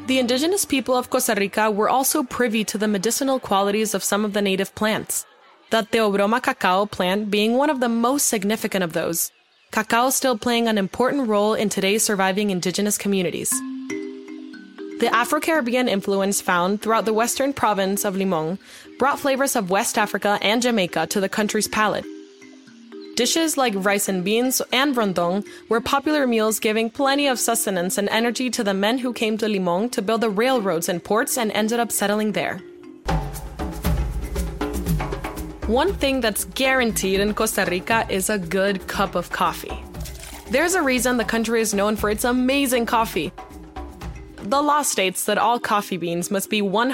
The 0.07 0.19
indigenous 0.19 0.65
people 0.65 0.97
of 0.97 1.11
Costa 1.11 1.35
Rica 1.37 1.71
were 1.71 1.91
also 1.91 2.23
privy 2.23 2.65
to 2.65 2.79
the 2.79 2.89
medicinal 2.89 3.39
qualities 3.39 3.93
of 3.93 4.03
some 4.03 4.25
of 4.25 4.33
the 4.33 4.41
native 4.41 4.75
plants, 4.75 5.27
the 5.71 5.83
Theobroma 5.83 6.43
cacao 6.43 6.87
plant 6.87 7.31
being 7.31 7.55
one 7.59 7.69
of 7.69 7.81
the 7.81 7.91
most 7.91 8.27
significant 8.27 8.83
of 8.83 8.95
those. 8.95 9.31
Cacao 9.71 10.09
still 10.09 10.39
playing 10.39 10.67
an 10.67 10.79
important 10.79 11.29
role 11.29 11.53
in 11.53 11.69
today's 11.69 12.03
surviving 12.03 12.49
indigenous 12.49 12.97
communities. 12.97 13.53
The 14.99 15.15
Afro 15.15 15.39
Caribbean 15.39 15.87
influence 15.89 16.41
found 16.41 16.83
throughout 16.83 17.05
the 17.05 17.13
western 17.13 17.53
province 17.53 18.05
of 18.05 18.17
Limon 18.17 18.59
brought 18.99 19.21
flavors 19.21 19.55
of 19.55 19.71
West 19.71 19.97
Africa 19.97 20.41
and 20.43 20.61
Jamaica 20.61 21.07
to 21.07 21.21
the 21.21 21.29
country's 21.29 21.69
palate. 21.69 22.05
Dishes 23.15 23.57
like 23.57 23.75
rice 23.77 24.09
and 24.09 24.25
beans 24.25 24.61
and 24.73 24.97
rondon 24.97 25.45
were 25.69 25.81
popular 25.81 26.27
meals 26.27 26.59
giving 26.59 26.91
plenty 26.91 27.29
of 27.29 27.39
sustenance 27.39 27.97
and 27.97 28.09
energy 28.09 28.51
to 28.51 28.65
the 28.65 28.75
men 28.75 28.99
who 28.99 29.13
came 29.13 29.39
to 29.39 29.47
Limon 29.47 29.89
to 29.91 30.03
build 30.03 30.21
the 30.21 30.31
railroads 30.31 30.89
and 30.89 31.03
ports 31.03 31.39
and 31.39 31.53
ended 31.53 31.79
up 31.79 31.93
settling 31.93 32.33
there. 32.33 32.59
One 35.69 35.93
thing 35.93 36.21
that's 36.21 36.45
guaranteed 36.45 37.21
in 37.21 37.35
Costa 37.35 37.67
Rica 37.71 38.05
is 38.11 38.31
a 38.31 38.39
good 38.39 38.89
cup 38.89 39.15
of 39.15 39.31
coffee. 39.31 39.81
There's 40.51 40.75
a 40.75 40.83
reason 40.83 41.19
the 41.19 41.25
country 41.25 41.61
is 41.61 41.73
known 41.73 41.95
for 41.95 42.11
its 42.11 42.25
amazing 42.25 42.87
coffee, 42.87 43.33
the 44.43 44.63
law 44.63 44.83
states 44.83 45.25
that 45.25 45.39
all 45.39 45.59
coffee 45.59 45.97
beans 45.97 46.31
must 46.31 46.51
be 46.51 46.63
100% 46.63 46.93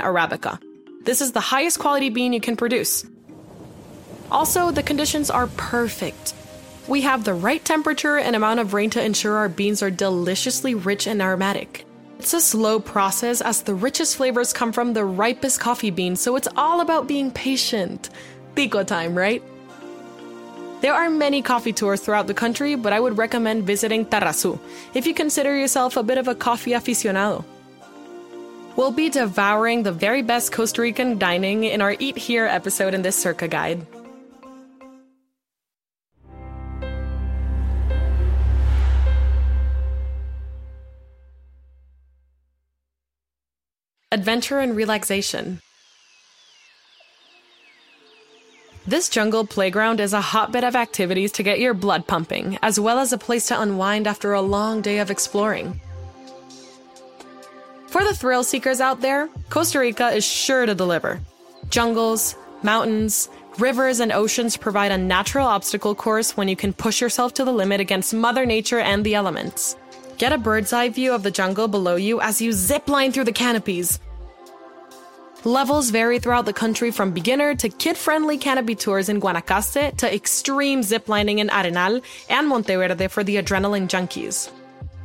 Arabica. 0.00 0.60
This 1.04 1.20
is 1.20 1.32
the 1.32 1.40
highest 1.40 1.78
quality 1.78 2.10
bean 2.10 2.32
you 2.32 2.40
can 2.40 2.56
produce. 2.56 3.06
Also, 4.30 4.70
the 4.70 4.82
conditions 4.82 5.30
are 5.30 5.46
perfect. 5.56 6.34
We 6.88 7.02
have 7.02 7.24
the 7.24 7.34
right 7.34 7.64
temperature 7.64 8.16
and 8.18 8.36
amount 8.36 8.60
of 8.60 8.74
rain 8.74 8.90
to 8.90 9.04
ensure 9.04 9.36
our 9.36 9.48
beans 9.48 9.82
are 9.82 9.90
deliciously 9.90 10.74
rich 10.74 11.06
and 11.06 11.22
aromatic. 11.22 11.84
It's 12.18 12.34
a 12.34 12.40
slow 12.40 12.80
process 12.80 13.40
as 13.40 13.62
the 13.62 13.74
richest 13.74 14.16
flavors 14.16 14.52
come 14.52 14.72
from 14.72 14.92
the 14.92 15.04
ripest 15.04 15.60
coffee 15.60 15.90
beans, 15.90 16.20
so 16.20 16.36
it's 16.36 16.48
all 16.56 16.80
about 16.80 17.06
being 17.06 17.30
patient. 17.30 18.10
Tico 18.54 18.82
time, 18.82 19.16
right? 19.16 19.42
There 20.82 20.92
are 20.92 21.08
many 21.08 21.40
coffee 21.40 21.72
tours 21.72 22.00
throughout 22.00 22.26
the 22.26 22.34
country, 22.34 22.74
but 22.74 22.92
I 22.92 23.00
would 23.00 23.16
recommend 23.16 23.64
visiting 23.64 24.04
Tarrazú 24.04 24.58
if 24.94 25.06
you 25.06 25.14
consider 25.14 25.56
yourself 25.56 25.96
a 25.96 26.02
bit 26.02 26.18
of 26.18 26.28
a 26.28 26.34
coffee 26.34 26.72
aficionado. 26.72 27.44
We'll 28.76 28.92
be 28.92 29.08
devouring 29.08 29.82
the 29.82 29.92
very 29.92 30.20
best 30.20 30.52
Costa 30.52 30.82
Rican 30.82 31.18
dining 31.18 31.64
in 31.64 31.80
our 31.80 31.96
Eat 31.98 32.18
Here 32.18 32.44
episode 32.44 32.92
in 32.92 33.00
this 33.00 33.16
Cerca 33.16 33.48
guide. 33.48 33.86
Adventure 44.12 44.60
and 44.60 44.76
relaxation. 44.76 45.60
This 48.88 49.08
jungle 49.08 49.44
playground 49.44 49.98
is 49.98 50.12
a 50.12 50.20
hotbed 50.20 50.62
of 50.62 50.76
activities 50.76 51.32
to 51.32 51.42
get 51.42 51.58
your 51.58 51.74
blood 51.74 52.06
pumping, 52.06 52.56
as 52.62 52.78
well 52.78 53.00
as 53.00 53.12
a 53.12 53.18
place 53.18 53.48
to 53.48 53.60
unwind 53.60 54.06
after 54.06 54.32
a 54.32 54.40
long 54.40 54.80
day 54.80 54.98
of 54.98 55.10
exploring. 55.10 55.80
For 57.88 58.04
the 58.04 58.14
thrill 58.14 58.44
seekers 58.44 58.80
out 58.80 59.00
there, 59.00 59.28
Costa 59.50 59.80
Rica 59.80 60.10
is 60.10 60.24
sure 60.24 60.66
to 60.66 60.74
deliver. 60.74 61.20
Jungles, 61.68 62.36
mountains, 62.62 63.28
rivers, 63.58 63.98
and 63.98 64.12
oceans 64.12 64.56
provide 64.56 64.92
a 64.92 64.98
natural 64.98 65.48
obstacle 65.48 65.96
course 65.96 66.36
when 66.36 66.46
you 66.46 66.54
can 66.54 66.72
push 66.72 67.00
yourself 67.00 67.34
to 67.34 67.44
the 67.44 67.52
limit 67.52 67.80
against 67.80 68.14
Mother 68.14 68.46
Nature 68.46 68.78
and 68.78 69.04
the 69.04 69.16
elements. 69.16 69.76
Get 70.16 70.32
a 70.32 70.38
bird's 70.38 70.72
eye 70.72 70.90
view 70.90 71.12
of 71.12 71.24
the 71.24 71.32
jungle 71.32 71.66
below 71.66 71.96
you 71.96 72.20
as 72.20 72.40
you 72.40 72.52
zip 72.52 72.88
line 72.88 73.10
through 73.10 73.24
the 73.24 73.32
canopies, 73.32 73.98
Levels 75.46 75.90
vary 75.90 76.18
throughout 76.18 76.44
the 76.44 76.52
country 76.52 76.90
from 76.90 77.12
beginner 77.12 77.54
to 77.54 77.68
kid 77.68 77.96
friendly 77.96 78.36
canopy 78.36 78.74
tours 78.74 79.08
in 79.08 79.20
Guanacaste 79.20 79.96
to 79.98 80.12
extreme 80.12 80.80
ziplining 80.80 81.38
in 81.38 81.46
Arenal 81.50 82.02
and 82.28 82.48
Monteverde 82.48 83.06
for 83.06 83.22
the 83.22 83.36
adrenaline 83.36 83.86
junkies. 83.86 84.50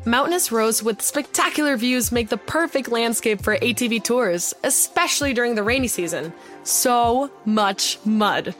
Mountainous 0.04 0.51
roads 0.51 0.82
with 0.82 0.99
spectacular 0.99 1.77
views 1.77 2.12
make 2.12 2.30
the 2.30 2.38
perfect 2.38 2.89
landscape 2.89 3.43
for 3.43 3.56
ATV 3.58 4.04
tours, 4.04 4.56
especially 4.63 5.32
during 5.32 5.54
the 5.54 5.62
rainy 5.62 5.88
season. 5.88 6.34
So 6.63 7.30
much 7.45 7.99
mud. 8.04 8.56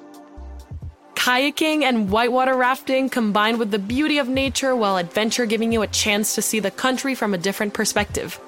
Kayaking 1.16 1.82
and 1.82 2.12
whitewater 2.12 2.56
rafting 2.56 3.10
combined 3.10 3.58
with 3.58 3.72
the 3.72 3.80
beauty 3.80 4.20
of 4.20 4.30
nature 4.30 4.76
while 4.76 4.98
adventure 4.98 5.48
giving 5.48 5.72
you 5.72 5.82
a 5.82 5.88
chance 5.88 6.36
to 6.36 6.44
see 6.44 6.60
the 6.60 6.70
country 6.70 7.16
from 7.16 7.34
a 7.34 7.40
different 7.40 7.74
perspective. 7.74 8.40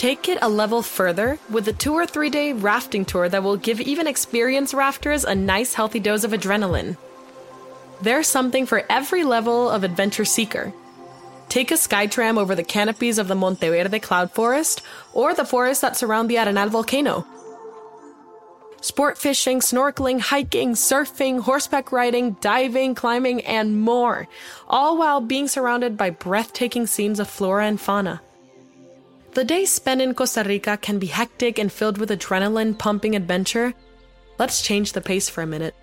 Take 0.00 0.30
it 0.30 0.38
a 0.40 0.48
level 0.48 0.80
further 0.80 1.38
with 1.50 1.68
a 1.68 1.74
two 1.74 1.92
or 1.92 2.06
three 2.06 2.30
day 2.30 2.54
rafting 2.54 3.04
tour 3.04 3.28
that 3.28 3.42
will 3.42 3.58
give 3.58 3.82
even 3.82 4.06
experienced 4.06 4.72
rafters 4.72 5.24
a 5.24 5.34
nice 5.34 5.74
healthy 5.74 6.00
dose 6.00 6.24
of 6.24 6.30
adrenaline. 6.30 6.96
There's 8.00 8.26
something 8.26 8.64
for 8.64 8.82
every 8.88 9.24
level 9.24 9.68
of 9.68 9.84
adventure 9.84 10.24
seeker. 10.24 10.72
Take 11.50 11.70
a 11.70 11.74
skytram 11.74 12.38
over 12.38 12.54
the 12.54 12.62
canopies 12.62 13.18
of 13.18 13.28
the 13.28 13.34
Monteverde 13.34 14.00
cloud 14.00 14.30
forest 14.32 14.80
or 15.12 15.34
the 15.34 15.44
forests 15.44 15.82
that 15.82 15.98
surround 15.98 16.30
the 16.30 16.36
Arenal 16.36 16.70
volcano. 16.70 17.26
Sport 18.80 19.18
fishing, 19.18 19.60
snorkeling, 19.60 20.18
hiking, 20.18 20.72
surfing, 20.72 21.42
horseback 21.42 21.92
riding, 21.92 22.38
diving, 22.40 22.94
climbing, 22.94 23.42
and 23.42 23.78
more, 23.78 24.28
all 24.66 24.96
while 24.96 25.20
being 25.20 25.46
surrounded 25.46 25.98
by 25.98 26.08
breathtaking 26.08 26.86
scenes 26.86 27.20
of 27.20 27.28
flora 27.28 27.66
and 27.66 27.78
fauna. 27.78 28.22
The 29.32 29.44
days 29.44 29.70
spent 29.70 30.02
in 30.02 30.14
Costa 30.14 30.42
Rica 30.42 30.76
can 30.76 30.98
be 30.98 31.06
hectic 31.06 31.58
and 31.58 31.72
filled 31.72 31.98
with 31.98 32.10
adrenaline 32.10 32.76
pumping 32.76 33.14
adventure. 33.14 33.74
Let's 34.40 34.60
change 34.60 34.92
the 34.92 35.00
pace 35.00 35.28
for 35.28 35.42
a 35.42 35.46
minute. 35.46 35.74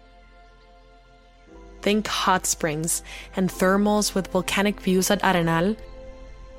Think 1.81 2.07
hot 2.07 2.45
springs 2.45 3.03
and 3.37 3.49
thermals 3.49 4.13
with 4.13 4.27
volcanic 4.27 4.81
views 4.81 5.09
at 5.09 5.21
Arenal, 5.21 5.77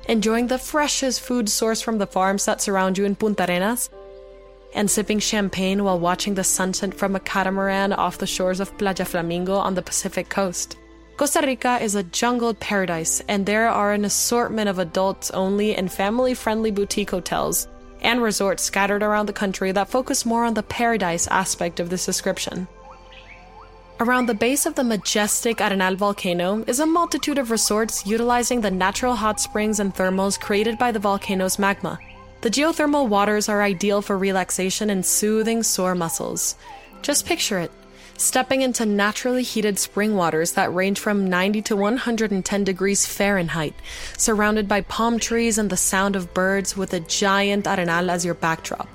enjoying 0.07 0.47
the 0.47 0.57
freshest 0.57 1.21
food 1.21 1.45
sourced 1.45 1.83
from 1.83 1.99
the 1.99 2.07
farms 2.07 2.45
that 2.45 2.59
surround 2.59 2.97
you 2.97 3.05
in 3.05 3.15
Punta 3.15 3.45
Arenas, 3.47 3.91
and 4.73 4.89
sipping 4.89 5.19
champagne 5.19 5.83
while 5.83 5.99
watching 5.99 6.33
the 6.33 6.43
sunset 6.43 6.95
from 6.95 7.15
a 7.15 7.19
catamaran 7.19 7.93
off 7.93 8.17
the 8.17 8.25
shores 8.25 8.59
of 8.59 8.75
Playa 8.79 9.05
Flamingo 9.05 9.53
on 9.53 9.75
the 9.75 9.83
Pacific 9.83 10.29
coast. 10.29 10.75
Costa 11.19 11.41
Rica 11.45 11.79
is 11.81 11.95
a 11.95 12.03
jungle 12.03 12.53
paradise, 12.53 13.21
and 13.27 13.45
there 13.45 13.67
are 13.67 13.91
an 13.91 14.05
assortment 14.05 14.69
of 14.69 14.79
adults 14.79 15.29
only 15.31 15.75
and 15.75 15.91
family 15.91 16.33
friendly 16.33 16.71
boutique 16.71 17.09
hotels 17.09 17.67
and 17.99 18.21
resorts 18.21 18.63
scattered 18.63 19.03
around 19.03 19.25
the 19.25 19.33
country 19.33 19.73
that 19.73 19.89
focus 19.89 20.25
more 20.25 20.45
on 20.45 20.53
the 20.53 20.63
paradise 20.63 21.27
aspect 21.27 21.81
of 21.81 21.89
this 21.89 22.05
description. 22.05 22.69
Around 23.99 24.27
the 24.27 24.33
base 24.33 24.65
of 24.65 24.75
the 24.75 24.83
majestic 24.85 25.57
Arenal 25.57 25.97
volcano 25.97 26.63
is 26.67 26.79
a 26.79 26.85
multitude 26.85 27.37
of 27.37 27.51
resorts 27.51 28.05
utilizing 28.05 28.61
the 28.61 28.71
natural 28.71 29.15
hot 29.15 29.41
springs 29.41 29.81
and 29.81 29.93
thermals 29.93 30.39
created 30.39 30.77
by 30.77 30.93
the 30.93 30.99
volcano's 30.99 31.59
magma. 31.59 31.99
The 32.39 32.49
geothermal 32.49 33.09
waters 33.09 33.49
are 33.49 33.61
ideal 33.61 34.01
for 34.01 34.17
relaxation 34.17 34.89
and 34.89 35.05
soothing 35.05 35.63
sore 35.63 35.95
muscles. 35.95 36.55
Just 37.01 37.25
picture 37.25 37.59
it 37.59 37.73
stepping 38.19 38.61
into 38.61 38.85
naturally 38.85 39.43
heated 39.43 39.79
spring 39.79 40.15
waters 40.15 40.53
that 40.53 40.73
range 40.73 40.99
from 40.99 41.29
90 41.29 41.61
to 41.63 41.75
110 41.75 42.63
degrees 42.63 43.05
Fahrenheit, 43.05 43.73
surrounded 44.17 44.67
by 44.67 44.81
palm 44.81 45.19
trees 45.19 45.57
and 45.57 45.69
the 45.69 45.77
sound 45.77 46.15
of 46.15 46.33
birds 46.33 46.75
with 46.75 46.93
a 46.93 46.99
giant 46.99 47.65
arenal 47.65 48.09
as 48.09 48.25
your 48.25 48.33
backdrop. 48.33 48.87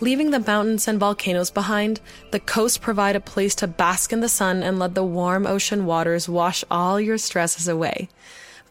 Leaving 0.00 0.32
the 0.32 0.40
mountains 0.40 0.86
and 0.86 0.98
volcanoes 0.98 1.50
behind, 1.50 2.00
the 2.30 2.40
coasts 2.40 2.78
provide 2.78 3.16
a 3.16 3.20
place 3.20 3.54
to 3.54 3.66
bask 3.66 4.12
in 4.12 4.20
the 4.20 4.28
sun 4.28 4.62
and 4.62 4.78
let 4.78 4.94
the 4.94 5.04
warm 5.04 5.46
ocean 5.46 5.86
waters 5.86 6.28
wash 6.28 6.64
all 6.70 7.00
your 7.00 7.16
stresses 7.16 7.68
away. 7.68 8.08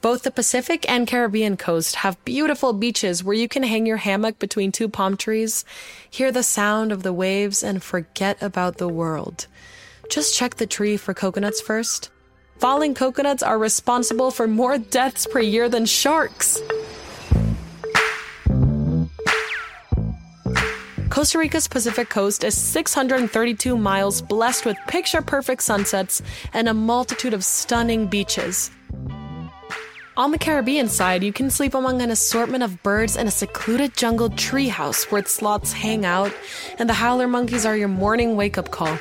Both 0.04 0.24
the 0.24 0.32
Pacific 0.32 0.86
and 0.92 1.08
Caribbean 1.08 1.56
coast 1.56 1.96
have 1.96 2.22
beautiful 2.26 2.74
beaches 2.74 3.24
where 3.24 3.34
you 3.34 3.48
can 3.48 3.64
hang 3.64 3.86
your 3.86 3.96
hammock 3.96 4.38
between 4.38 4.74
two 4.74 4.90
palm 4.90 5.16
trees, 5.16 5.64
hear 6.10 6.30
the 6.30 6.44
sound 6.44 6.92
of 6.92 7.04
the 7.04 7.14
waves, 7.14 7.64
and 7.64 7.82
forget 7.82 8.38
about 8.42 8.80
the 8.80 8.90
world. 8.90 9.48
Just 10.10 10.36
check 10.36 10.56
the 10.56 10.68
tree 10.68 10.98
for 10.98 11.14
coconuts 11.14 11.62
first. 11.62 12.10
Falling 12.58 12.94
coconuts 12.94 13.42
are 13.42 13.58
responsible 13.58 14.30
for 14.30 14.46
more 14.46 14.78
deaths 14.78 15.26
per 15.26 15.40
year 15.40 15.70
than 15.70 15.86
sharks. 15.86 16.62
Costa 21.10 21.38
Rica's 21.38 21.70
Pacific 21.70 22.10
coast 22.10 22.44
is 22.44 22.58
632 22.58 23.78
miles 23.78 24.22
blessed 24.22 24.66
with 24.66 24.76
picture 24.90 25.22
perfect 25.22 25.64
sunsets 25.64 26.22
and 26.52 26.68
a 26.68 26.74
multitude 26.74 27.34
of 27.34 27.46
stunning 27.46 28.08
beaches. 28.08 28.70
On 30.16 30.30
the 30.30 30.38
Caribbean 30.38 30.90
side, 30.90 31.24
you 31.24 31.34
can 31.34 31.50
sleep 31.50 31.74
among 31.74 32.04
an 32.04 32.12
assortment 32.12 32.62
of 32.62 32.84
birds 32.84 33.18
in 33.18 33.26
a 33.26 33.32
secluded 33.32 33.98
jungle 33.98 34.30
treehouse 34.30 35.12
where 35.12 35.26
sloths 35.26 35.74
hang 35.74 36.06
out, 36.06 36.32
and 36.78 36.88
the 36.88 36.94
howler 36.94 37.28
monkeys 37.28 37.66
are 37.66 37.76
your 37.76 37.88
morning 37.88 38.36
wake 38.36 38.60
up 38.60 38.70
call. 38.70 38.96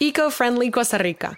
Eco 0.00 0.30
friendly 0.30 0.70
Costa 0.70 0.98
Rica. 0.98 1.36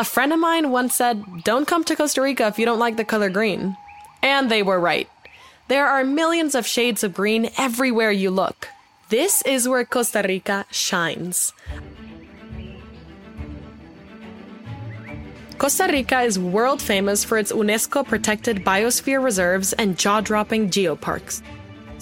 A 0.00 0.04
friend 0.04 0.32
of 0.32 0.38
mine 0.38 0.70
once 0.70 0.94
said, 0.94 1.44
Don't 1.44 1.68
come 1.68 1.84
to 1.84 1.94
Costa 1.94 2.22
Rica 2.22 2.46
if 2.46 2.58
you 2.58 2.64
don't 2.64 2.78
like 2.78 2.96
the 2.96 3.04
color 3.04 3.28
green. 3.28 3.76
And 4.22 4.50
they 4.50 4.62
were 4.62 4.80
right. 4.80 5.06
There 5.68 5.86
are 5.86 6.04
millions 6.04 6.54
of 6.54 6.66
shades 6.66 7.04
of 7.04 7.12
green 7.12 7.50
everywhere 7.58 8.10
you 8.10 8.30
look. 8.30 8.68
This 9.10 9.42
is 9.42 9.68
where 9.68 9.84
Costa 9.84 10.24
Rica 10.26 10.64
shines. 10.70 11.52
Costa 15.58 15.86
Rica 15.92 16.22
is 16.22 16.38
world 16.38 16.80
famous 16.80 17.22
for 17.22 17.36
its 17.36 17.52
UNESCO 17.52 18.02
protected 18.02 18.64
biosphere 18.64 19.22
reserves 19.22 19.74
and 19.74 19.98
jaw 19.98 20.22
dropping 20.22 20.70
geoparks. 20.70 21.42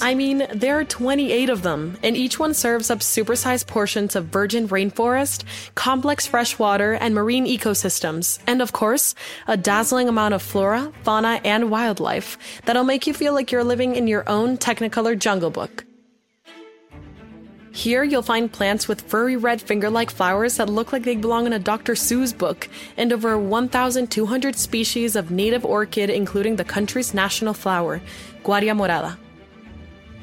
I 0.01 0.15
mean, 0.15 0.47
there 0.55 0.79
are 0.79 0.85
28 0.85 1.51
of 1.51 1.63
them, 1.63 1.99
and 2.05 2.17
each 2.17 2.39
one 2.39 2.55
serves 2.55 2.89
up 2.89 3.01
supersized 3.01 3.67
portions 3.67 4.15
of 4.15 4.27
virgin 4.27 4.69
rainforest, 4.69 5.43
complex 5.75 6.25
freshwater, 6.25 6.93
and 6.93 7.17
marine 7.17 7.47
ecosystems, 7.47 8.39
and 8.47 8.63
of 8.63 8.73
course, 8.73 9.17
a 9.49 9.57
dazzling 9.57 10.09
amount 10.09 10.35
of 10.35 10.43
flora, 10.43 10.93
fauna, 11.03 11.41
and 11.43 11.69
wildlife 11.69 12.39
that'll 12.65 12.85
make 12.85 13.09
you 13.09 13.13
feel 13.13 13.35
like 13.35 13.51
you're 13.51 13.65
living 13.65 13.97
in 13.97 14.07
your 14.07 14.23
own 14.29 14.57
Technicolor 14.57 15.19
jungle 15.19 15.51
book. 15.51 15.85
Here 17.73 18.05
you'll 18.05 18.23
find 18.23 18.53
plants 18.53 18.87
with 18.87 19.01
furry 19.01 19.37
red 19.37 19.61
finger 19.61 19.91
like 19.91 20.11
flowers 20.11 20.57
that 20.59 20.69
look 20.69 20.93
like 20.93 21.03
they 21.03 21.17
belong 21.17 21.47
in 21.47 21.53
a 21.53 21.59
Dr. 21.59 21.95
Seuss 21.95 22.37
book, 22.37 22.69
and 22.97 23.13
over 23.13 23.37
1,200 23.37 24.55
species 24.55 25.17
of 25.17 25.33
native 25.33 25.65
orchid, 25.65 26.09
including 26.09 26.55
the 26.55 26.65
country's 26.65 27.15
national 27.15 27.55
flower, 27.55 28.01
Guaria 28.45 28.77
morada. 28.77 29.19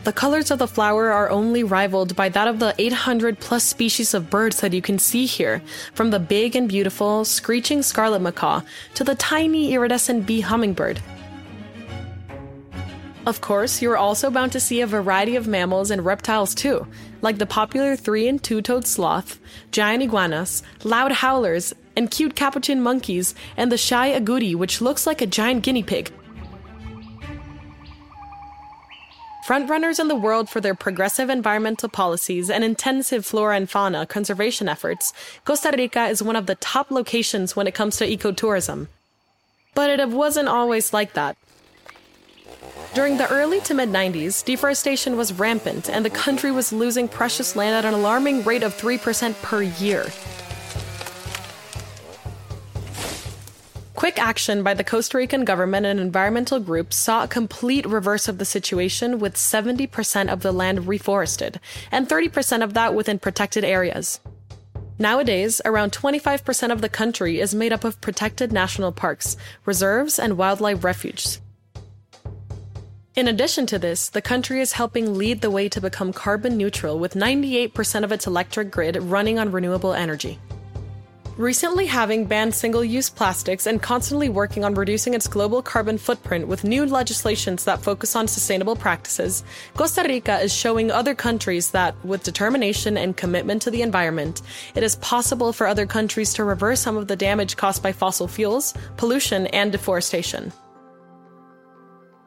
The 0.06 0.14
colors 0.14 0.52
of 0.52 0.60
the 0.60 0.68
flower 0.68 1.12
are 1.12 1.32
only 1.32 1.64
rivaled 1.64 2.16
by 2.16 2.30
that 2.30 2.48
of 2.48 2.60
the 2.60 2.76
800 2.78 3.40
plus 3.40 3.64
species 3.64 4.14
of 4.14 4.30
birds 4.30 4.62
that 4.62 4.72
you 4.72 4.80
can 4.80 5.00
see 5.00 5.26
here, 5.26 5.64
from 5.96 6.12
the 6.12 6.20
big 6.20 6.56
and 6.56 6.70
beautiful 6.70 7.26
screeching 7.26 7.82
scarlet 7.82 8.22
macaw 8.22 8.62
to 8.94 9.04
the 9.04 9.16
tiny 9.16 9.74
iridescent 9.74 10.28
bee 10.28 10.42
hummingbird. 10.42 11.02
Of 13.26 13.42
course, 13.42 13.82
you're 13.82 13.98
also 13.98 14.30
bound 14.30 14.52
to 14.52 14.60
see 14.60 14.82
a 14.82 14.86
variety 14.86 15.38
of 15.38 15.48
mammals 15.48 15.90
and 15.90 16.06
reptiles 16.06 16.54
too, 16.54 16.86
like 17.24 17.40
the 17.40 17.48
popular 17.48 17.96
three 17.96 18.28
and 18.28 18.44
two 18.44 18.62
toed 18.62 18.86
sloth, 18.86 19.40
giant 19.72 20.04
iguanas, 20.04 20.62
loud 20.84 21.14
howlers, 21.14 21.74
and 21.98 22.12
cute 22.12 22.36
capuchin 22.36 22.80
monkeys, 22.80 23.34
and 23.58 23.72
the 23.72 23.78
shy 23.78 24.12
agouti, 24.12 24.56
which 24.56 24.82
looks 24.82 25.08
like 25.08 25.22
a 25.22 25.26
giant 25.26 25.64
guinea 25.64 25.82
pig. 25.82 26.12
Frontrunners 29.46 30.00
in 30.00 30.08
the 30.08 30.16
world 30.16 30.50
for 30.50 30.60
their 30.60 30.74
progressive 30.74 31.30
environmental 31.30 31.88
policies 31.88 32.50
and 32.50 32.64
intensive 32.64 33.24
flora 33.28 33.56
and 33.56 33.70
fauna 33.70 34.08
conservation 34.08 34.68
efforts, 34.68 35.14
Costa 35.46 35.72
Rica 35.78 36.08
is 36.08 36.24
one 36.24 36.36
of 36.36 36.48
the 36.48 36.56
top 36.56 36.90
locations 36.90 37.56
when 37.56 37.68
it 37.68 37.76
comes 37.76 37.98
to 37.98 38.08
ecotourism. 38.08 38.88
But 39.76 40.00
it 40.00 40.10
wasn't 40.10 40.50
always 40.50 40.94
like 40.94 41.14
that. 41.14 41.38
During 42.96 43.18
the 43.18 43.30
early 43.30 43.62
to 43.62 43.76
mid 43.76 43.90
90s, 43.90 44.44
deforestation 44.44 45.16
was 45.16 45.32
rampant 45.32 45.92
and 45.92 46.04
the 46.04 46.10
country 46.10 46.52
was 46.52 46.74
losing 46.74 47.08
precious 47.08 47.56
land 47.56 47.76
at 47.76 47.86
an 47.86 47.94
alarming 47.94 48.44
rate 48.46 48.64
of 48.64 48.76
3% 48.76 49.40
per 49.44 49.62
year. 49.62 50.08
Quick 53.96 54.20
action 54.20 54.62
by 54.62 54.74
the 54.74 54.84
Costa 54.84 55.18
Rican 55.18 55.46
government 55.46 55.86
and 55.86 56.02
environmental 56.02 56.60
groups 56.60 56.98
saw 56.98 57.24
a 57.24 57.30
complete 57.30 57.86
reverse 57.86 58.28
of 58.28 58.40
the 58.40 58.46
situation 58.46 59.20
with 59.20 59.36
70% 59.36 60.28
of 60.28 60.42
the 60.42 60.52
land 60.52 60.80
reforested, 60.80 61.60
and 61.94 62.06
30% 62.06 62.62
of 62.62 62.74
that 62.74 62.94
within 62.94 63.20
protected 63.20 63.64
areas. 63.64 64.20
Nowadays, 65.00 65.62
around 65.64 65.94
25% 65.94 66.74
of 66.74 66.82
the 66.82 66.90
country 66.90 67.40
is 67.40 67.56
made 67.56 67.72
up 67.72 67.86
of 67.86 68.02
protected 68.02 68.52
national 68.52 68.92
parks, 68.92 69.38
reserves, 69.66 70.20
and 70.20 70.38
wildlife 70.38 70.84
refuges. 70.84 71.40
In 73.16 73.30
addition 73.30 73.66
to 73.68 73.80
this, 73.80 74.10
the 74.10 74.22
country 74.22 74.60
is 74.60 74.74
helping 74.74 75.18
lead 75.18 75.40
the 75.40 75.50
way 75.50 75.70
to 75.70 75.80
become 75.80 76.12
carbon 76.12 76.58
neutral 76.58 77.00
with 77.00 77.14
98% 77.14 78.04
of 78.04 78.12
its 78.12 78.28
electric 78.28 78.72
grid 78.72 78.98
running 78.98 79.40
on 79.40 79.54
renewable 79.54 79.94
energy. 79.94 80.38
Recently 81.38 81.86
having 81.86 82.28
banned 82.28 82.56
single 82.56 82.86
use 82.86 83.10
plastics 83.10 83.68
and 83.68 83.82
constantly 83.82 84.30
working 84.30 84.64
on 84.64 84.74
reducing 84.74 85.14
its 85.14 85.28
global 85.28 85.62
carbon 85.62 85.98
footprint 85.98 86.48
with 86.48 86.64
new 86.64 86.86
legislations 86.86 87.66
that 87.66 87.82
focus 87.82 88.16
on 88.16 88.30
sustainable 88.30 88.78
practices, 88.78 89.44
Costa 89.76 90.06
Rica 90.08 90.40
is 90.40 90.54
showing 90.54 90.92
other 90.92 91.14
countries 91.14 91.72
that, 91.72 91.94
with 92.06 92.24
determination 92.24 92.98
and 92.98 93.18
commitment 93.18 93.62
to 93.64 93.70
the 93.70 93.82
environment, 93.82 94.44
it 94.76 94.84
is 94.84 94.96
possible 94.98 95.52
for 95.52 95.68
other 95.68 95.86
countries 95.86 96.34
to 96.36 96.46
reverse 96.46 96.80
some 96.80 96.96
of 96.96 97.10
the 97.10 97.18
damage 97.18 97.58
caused 97.58 97.84
by 97.84 97.92
fossil 97.92 98.30
fuels, 98.30 98.74
pollution, 98.96 99.48
and 99.48 99.74
deforestation. 99.74 100.54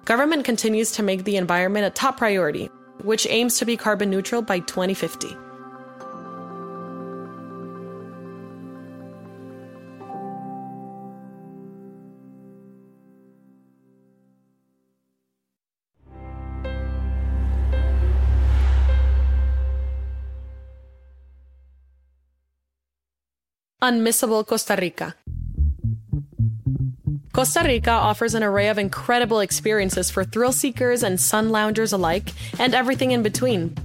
Government 0.04 0.44
continues 0.44 0.92
to 0.92 1.02
make 1.02 1.24
the 1.24 1.38
environment 1.38 1.86
a 1.86 1.90
top 1.90 2.18
priority, 2.18 2.66
which 3.04 3.26
aims 3.30 3.56
to 3.56 3.64
be 3.64 3.74
carbon 3.74 4.10
neutral 4.10 4.42
by 4.42 4.58
2050. 4.58 5.34
Unmissable 23.80 24.44
Costa 24.44 24.76
Rica. 24.76 25.14
Costa 27.32 27.62
Rica 27.64 27.92
offers 27.92 28.34
an 28.34 28.42
array 28.42 28.66
of 28.66 28.76
incredible 28.76 29.38
experiences 29.38 30.10
for 30.10 30.24
thrill 30.24 30.50
seekers 30.50 31.04
and 31.04 31.20
sun 31.20 31.50
loungers 31.50 31.92
alike, 31.92 32.32
and 32.58 32.74
everything 32.74 33.12
in 33.12 33.22
between. 33.22 33.76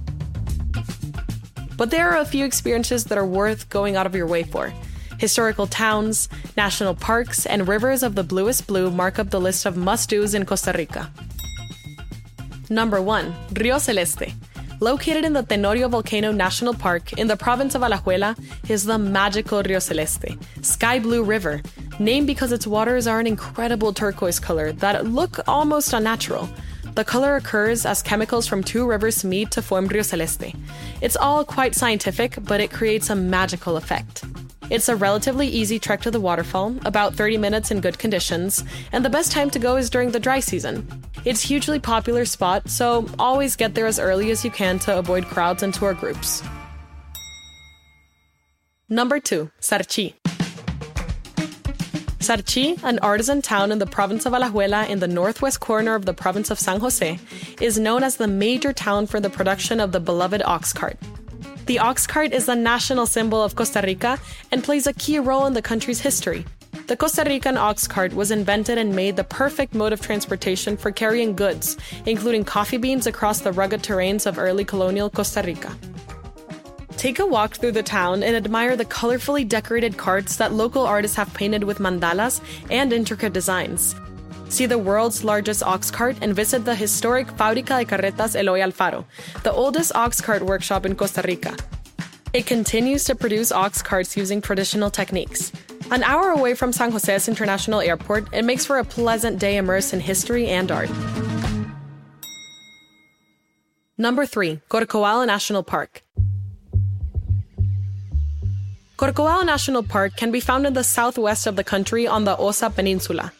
But 1.76 1.92
there 1.92 2.10
are 2.10 2.18
a 2.18 2.24
few 2.24 2.44
experiences 2.44 3.04
that 3.04 3.18
are 3.18 3.24
worth 3.24 3.68
going 3.68 3.94
out 3.94 4.04
of 4.04 4.16
your 4.16 4.26
way 4.26 4.42
for. 4.42 4.72
Historical 5.20 5.68
towns, 5.68 6.28
national 6.56 6.96
parks, 6.96 7.46
and 7.46 7.68
rivers 7.68 8.02
of 8.02 8.16
the 8.16 8.24
bluest 8.24 8.66
blue 8.66 8.90
mark 8.90 9.20
up 9.20 9.30
the 9.30 9.40
list 9.40 9.64
of 9.64 9.76
must 9.76 10.10
dos 10.10 10.34
in 10.34 10.44
Costa 10.44 10.74
Rica. 10.76 11.08
Number 12.68 13.00
1 13.00 13.32
Rio 13.60 13.78
Celeste. 13.78 14.34
Located 14.84 15.24
in 15.24 15.32
the 15.32 15.42
Tenorio 15.42 15.88
Volcano 15.88 16.30
National 16.30 16.74
Park 16.74 17.14
in 17.14 17.26
the 17.26 17.38
province 17.38 17.74
of 17.74 17.80
Alajuela 17.80 18.38
is 18.68 18.84
the 18.84 18.98
magical 18.98 19.62
Rio 19.62 19.78
Celeste, 19.78 20.36
sky 20.60 20.98
blue 20.98 21.22
river, 21.24 21.62
named 21.98 22.26
because 22.26 22.52
its 22.52 22.66
waters 22.66 23.06
are 23.06 23.18
an 23.18 23.26
incredible 23.26 23.94
turquoise 23.94 24.38
color 24.38 24.72
that 24.72 25.06
look 25.06 25.38
almost 25.48 25.94
unnatural. 25.94 26.50
The 26.96 27.04
color 27.04 27.36
occurs 27.36 27.86
as 27.86 28.02
chemicals 28.02 28.46
from 28.46 28.62
two 28.62 28.86
rivers 28.86 29.24
meet 29.24 29.50
to 29.52 29.62
form 29.62 29.86
Rio 29.86 30.02
Celeste. 30.02 30.52
It's 31.00 31.16
all 31.16 31.46
quite 31.46 31.74
scientific, 31.74 32.36
but 32.42 32.60
it 32.60 32.70
creates 32.70 33.08
a 33.08 33.16
magical 33.16 33.78
effect. 33.78 34.22
It's 34.68 34.90
a 34.90 34.96
relatively 34.96 35.48
easy 35.48 35.78
trek 35.78 36.02
to 36.02 36.10
the 36.10 36.20
waterfall, 36.20 36.76
about 36.84 37.14
30 37.14 37.38
minutes 37.38 37.70
in 37.70 37.80
good 37.80 37.98
conditions, 37.98 38.62
and 38.92 39.02
the 39.02 39.08
best 39.08 39.32
time 39.32 39.48
to 39.48 39.58
go 39.58 39.76
is 39.76 39.88
during 39.88 40.10
the 40.10 40.20
dry 40.20 40.40
season. 40.40 40.86
It's 41.24 41.40
hugely 41.40 41.78
popular 41.80 42.26
spot, 42.26 42.68
so 42.68 43.08
always 43.18 43.56
get 43.56 43.74
there 43.74 43.86
as 43.86 43.98
early 43.98 44.30
as 44.30 44.44
you 44.44 44.50
can 44.50 44.78
to 44.80 44.98
avoid 44.98 45.24
crowds 45.24 45.62
and 45.62 45.72
tour 45.72 45.94
groups. 45.94 46.42
Number 48.90 49.18
2, 49.18 49.50
Sarchi. 49.58 50.12
Sarchi, 52.18 52.82
an 52.84 52.98
artisan 52.98 53.40
town 53.40 53.72
in 53.72 53.78
the 53.78 53.86
province 53.86 54.26
of 54.26 54.34
Alajuela 54.34 54.86
in 54.86 54.98
the 54.98 55.08
northwest 55.08 55.60
corner 55.60 55.94
of 55.94 56.04
the 56.04 56.12
province 56.12 56.50
of 56.50 56.58
San 56.58 56.80
Jose, 56.80 57.18
is 57.58 57.78
known 57.78 58.02
as 58.02 58.16
the 58.16 58.28
major 58.28 58.74
town 58.74 59.06
for 59.06 59.18
the 59.18 59.30
production 59.30 59.80
of 59.80 59.92
the 59.92 60.00
beloved 60.00 60.42
ox 60.44 60.74
cart. 60.74 60.98
The 61.64 61.78
ox 61.78 62.06
cart 62.06 62.34
is 62.34 62.44
the 62.44 62.54
national 62.54 63.06
symbol 63.06 63.42
of 63.42 63.56
Costa 63.56 63.80
Rica 63.82 64.18
and 64.52 64.62
plays 64.62 64.86
a 64.86 64.92
key 64.92 65.18
role 65.18 65.46
in 65.46 65.54
the 65.54 65.62
country's 65.62 66.00
history. 66.00 66.44
The 66.86 66.96
Costa 66.96 67.24
Rican 67.24 67.56
ox 67.56 67.88
cart 67.88 68.12
was 68.12 68.30
invented 68.30 68.76
and 68.76 68.94
made 68.94 69.16
the 69.16 69.24
perfect 69.24 69.74
mode 69.74 69.94
of 69.94 70.02
transportation 70.02 70.76
for 70.76 70.90
carrying 70.90 71.34
goods, 71.34 71.78
including 72.04 72.44
coffee 72.44 72.76
beans 72.76 73.06
across 73.06 73.40
the 73.40 73.52
rugged 73.52 73.82
terrains 73.82 74.26
of 74.26 74.38
early 74.38 74.66
colonial 74.66 75.08
Costa 75.08 75.42
Rica. 75.42 75.74
Take 76.98 77.20
a 77.20 77.26
walk 77.26 77.54
through 77.54 77.72
the 77.72 77.82
town 77.82 78.22
and 78.22 78.36
admire 78.36 78.76
the 78.76 78.84
colorfully 78.84 79.48
decorated 79.48 79.96
carts 79.96 80.36
that 80.36 80.52
local 80.52 80.84
artists 80.84 81.16
have 81.16 81.32
painted 81.32 81.64
with 81.64 81.78
mandalas 81.78 82.42
and 82.70 82.92
intricate 82.92 83.32
designs. 83.32 83.94
See 84.50 84.66
the 84.66 84.78
world's 84.78 85.24
largest 85.24 85.62
ox 85.62 85.90
cart 85.90 86.18
and 86.20 86.36
visit 86.36 86.66
the 86.66 86.74
historic 86.74 87.28
Fábrica 87.28 87.78
de 87.78 87.86
Carretas 87.86 88.36
Eloy 88.36 88.60
Alfaro, 88.60 89.06
the 89.42 89.52
oldest 89.52 89.94
ox 89.94 90.20
cart 90.20 90.42
workshop 90.42 90.84
in 90.84 90.94
Costa 90.96 91.22
Rica. 91.26 91.56
It 92.34 92.44
continues 92.44 93.04
to 93.04 93.14
produce 93.14 93.52
ox 93.52 93.80
carts 93.80 94.18
using 94.18 94.42
traditional 94.42 94.90
techniques. 94.90 95.50
An 95.90 96.02
hour 96.02 96.30
away 96.30 96.54
from 96.54 96.72
San 96.72 96.90
Jose's 96.90 97.28
International 97.28 97.80
Airport, 97.80 98.32
it 98.32 98.44
makes 98.44 98.64
for 98.64 98.78
a 98.78 98.84
pleasant 98.84 99.38
day 99.38 99.56
immersed 99.56 99.92
in 99.92 100.00
history 100.00 100.48
and 100.48 100.70
art. 100.72 100.90
Number 103.96 104.26
3, 104.26 104.60
Corcovado 104.68 105.26
National 105.26 105.62
Park. 105.62 106.02
Corcovado 108.96 109.44
National 109.44 109.82
Park 109.82 110.16
can 110.16 110.32
be 110.32 110.40
found 110.40 110.66
in 110.66 110.72
the 110.72 110.82
southwest 110.82 111.46
of 111.46 111.56
the 111.56 111.64
country 111.64 112.06
on 112.06 112.24
the 112.24 112.36
Osa 112.36 112.70
Peninsula. 112.70 113.32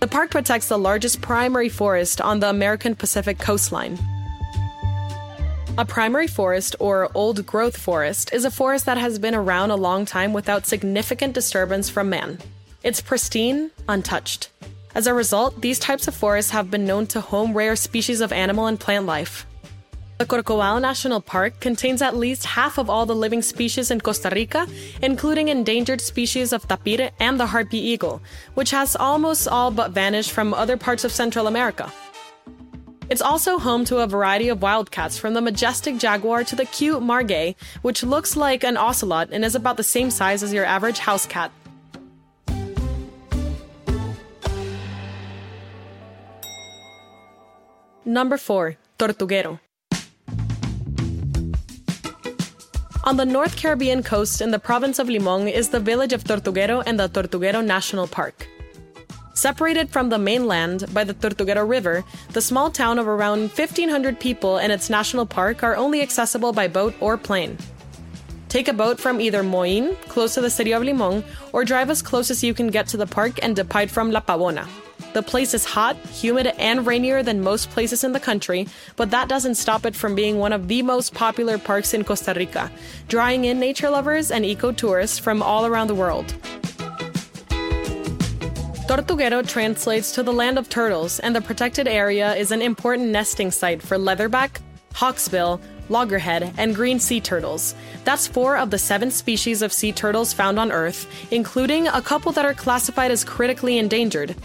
The 0.00 0.08
park 0.08 0.30
protects 0.30 0.68
the 0.68 0.78
largest 0.78 1.20
primary 1.20 1.68
forest 1.68 2.20
on 2.20 2.40
the 2.40 2.48
American 2.48 2.94
Pacific 2.94 3.38
coastline. 3.38 3.98
A 5.78 5.84
primary 5.84 6.26
forest, 6.26 6.74
or 6.80 7.10
old 7.14 7.44
growth 7.44 7.76
forest, 7.76 8.32
is 8.32 8.46
a 8.46 8.50
forest 8.50 8.86
that 8.86 8.96
has 8.96 9.18
been 9.18 9.34
around 9.34 9.70
a 9.70 9.76
long 9.76 10.06
time 10.06 10.32
without 10.32 10.64
significant 10.64 11.34
disturbance 11.34 11.90
from 11.90 12.08
man. 12.08 12.38
It's 12.82 13.02
pristine, 13.02 13.70
untouched. 13.86 14.48
As 14.94 15.06
a 15.06 15.12
result, 15.12 15.60
these 15.60 15.78
types 15.78 16.08
of 16.08 16.14
forests 16.14 16.52
have 16.52 16.70
been 16.70 16.86
known 16.86 17.06
to 17.08 17.20
home 17.20 17.52
rare 17.52 17.76
species 17.76 18.22
of 18.22 18.32
animal 18.32 18.68
and 18.68 18.80
plant 18.80 19.04
life. 19.04 19.44
The 20.16 20.24
Corcovado 20.24 20.80
National 20.80 21.20
Park 21.20 21.60
contains 21.60 22.00
at 22.00 22.16
least 22.16 22.46
half 22.46 22.78
of 22.78 22.88
all 22.88 23.04
the 23.04 23.14
living 23.14 23.42
species 23.42 23.90
in 23.90 24.00
Costa 24.00 24.30
Rica, 24.32 24.66
including 25.02 25.48
endangered 25.48 26.00
species 26.00 26.54
of 26.54 26.66
tapir 26.66 27.10
and 27.20 27.38
the 27.38 27.48
harpy 27.48 27.76
eagle, 27.76 28.22
which 28.54 28.70
has 28.70 28.96
almost 28.96 29.46
all 29.46 29.70
but 29.70 29.90
vanished 29.90 30.30
from 30.30 30.54
other 30.54 30.78
parts 30.78 31.04
of 31.04 31.12
Central 31.12 31.46
America. 31.46 31.92
It's 33.08 33.22
also 33.22 33.58
home 33.58 33.84
to 33.84 33.98
a 33.98 34.06
variety 34.08 34.48
of 34.48 34.60
wildcats, 34.60 35.16
from 35.16 35.34
the 35.34 35.40
majestic 35.40 35.96
jaguar 35.98 36.42
to 36.42 36.56
the 36.56 36.64
cute 36.64 37.02
margay, 37.02 37.54
which 37.82 38.02
looks 38.02 38.36
like 38.36 38.64
an 38.64 38.76
ocelot 38.76 39.28
and 39.30 39.44
is 39.44 39.54
about 39.54 39.76
the 39.76 39.84
same 39.84 40.10
size 40.10 40.42
as 40.42 40.52
your 40.52 40.64
average 40.64 40.98
house 40.98 41.24
cat. 41.24 41.52
Number 48.04 48.36
4. 48.36 48.76
Tortuguero. 48.98 49.60
On 53.04 53.16
the 53.16 53.24
North 53.24 53.56
Caribbean 53.56 54.02
coast 54.02 54.40
in 54.40 54.50
the 54.50 54.58
province 54.58 54.98
of 54.98 55.08
Limon 55.08 55.46
is 55.46 55.68
the 55.68 55.78
village 55.78 56.12
of 56.12 56.24
Tortuguero 56.24 56.82
and 56.84 56.98
the 56.98 57.08
Tortuguero 57.08 57.64
National 57.64 58.08
Park. 58.08 58.48
Separated 59.36 59.90
from 59.90 60.08
the 60.08 60.18
mainland 60.18 60.86
by 60.94 61.04
the 61.04 61.12
Tortuguero 61.12 61.68
River, 61.68 62.04
the 62.32 62.40
small 62.40 62.70
town 62.70 62.98
of 62.98 63.06
around 63.06 63.50
1,500 63.50 64.18
people 64.18 64.56
and 64.56 64.72
its 64.72 64.88
national 64.88 65.26
park 65.26 65.62
are 65.62 65.76
only 65.76 66.00
accessible 66.00 66.54
by 66.54 66.68
boat 66.68 66.94
or 67.00 67.18
plane. 67.18 67.58
Take 68.48 68.66
a 68.66 68.72
boat 68.72 68.98
from 68.98 69.20
either 69.20 69.42
Moín, 69.42 69.94
close 70.08 70.32
to 70.34 70.40
the 70.40 70.48
city 70.48 70.72
of 70.72 70.82
Limon, 70.82 71.22
or 71.52 71.66
drive 71.66 71.90
as 71.90 72.00
close 72.00 72.30
as 72.30 72.42
you 72.42 72.54
can 72.54 72.68
get 72.68 72.88
to 72.88 72.96
the 72.96 73.06
park 73.06 73.38
and 73.42 73.54
depart 73.54 73.90
from 73.90 74.10
La 74.10 74.22
Pavona. 74.22 74.66
The 75.12 75.22
place 75.22 75.52
is 75.52 75.66
hot, 75.66 75.96
humid, 76.06 76.46
and 76.58 76.86
rainier 76.86 77.22
than 77.22 77.42
most 77.42 77.68
places 77.68 78.04
in 78.04 78.12
the 78.12 78.20
country, 78.20 78.66
but 78.96 79.10
that 79.10 79.28
doesn't 79.28 79.56
stop 79.56 79.84
it 79.84 79.94
from 79.94 80.14
being 80.14 80.38
one 80.38 80.54
of 80.54 80.66
the 80.66 80.80
most 80.80 81.12
popular 81.12 81.58
parks 81.58 81.92
in 81.92 82.04
Costa 82.04 82.32
Rica, 82.34 82.72
drawing 83.08 83.44
in 83.44 83.60
nature 83.60 83.90
lovers 83.90 84.30
and 84.30 84.46
eco 84.46 84.72
tourists 84.72 85.18
from 85.18 85.42
all 85.42 85.66
around 85.66 85.88
the 85.88 85.94
world. 85.94 86.34
Tortuguero 88.86 89.42
translates 89.44 90.12
to 90.12 90.22
the 90.22 90.32
land 90.32 90.58
of 90.58 90.68
turtles, 90.68 91.18
and 91.18 91.34
the 91.34 91.40
protected 91.40 91.88
area 91.88 92.36
is 92.36 92.52
an 92.52 92.62
important 92.62 93.08
nesting 93.08 93.50
site 93.50 93.82
for 93.82 93.98
leatherback, 93.98 94.60
hawksbill, 94.92 95.60
loggerhead, 95.88 96.54
and 96.56 96.72
green 96.72 97.00
sea 97.00 97.20
turtles. 97.20 97.74
That's 98.04 98.28
four 98.28 98.56
of 98.56 98.70
the 98.70 98.78
seven 98.78 99.10
species 99.10 99.60
of 99.60 99.72
sea 99.72 99.90
turtles 99.90 100.32
found 100.32 100.60
on 100.60 100.70
Earth, 100.70 101.08
including 101.32 101.88
a 101.88 102.00
couple 102.00 102.30
that 102.32 102.44
are 102.44 102.54
classified 102.54 103.10
as 103.10 103.24
critically 103.24 103.78
endangered. 103.78 104.36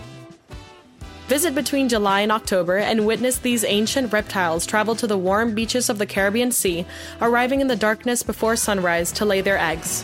Visit 1.28 1.54
between 1.54 1.88
July 1.88 2.22
and 2.22 2.32
October 2.32 2.78
and 2.78 3.06
witness 3.06 3.38
these 3.38 3.64
ancient 3.64 4.12
reptiles 4.12 4.66
travel 4.66 4.96
to 4.96 5.06
the 5.06 5.20
warm 5.20 5.54
beaches 5.54 5.88
of 5.88 6.00
the 6.00 6.08
Caribbean 6.08 6.52
Sea, 6.52 6.84
arriving 7.22 7.62
in 7.62 7.68
the 7.68 7.76
darkness 7.76 8.24
before 8.24 8.56
sunrise 8.56 9.12
to 9.12 9.24
lay 9.24 9.42
their 9.42 9.60
eggs. 9.60 10.04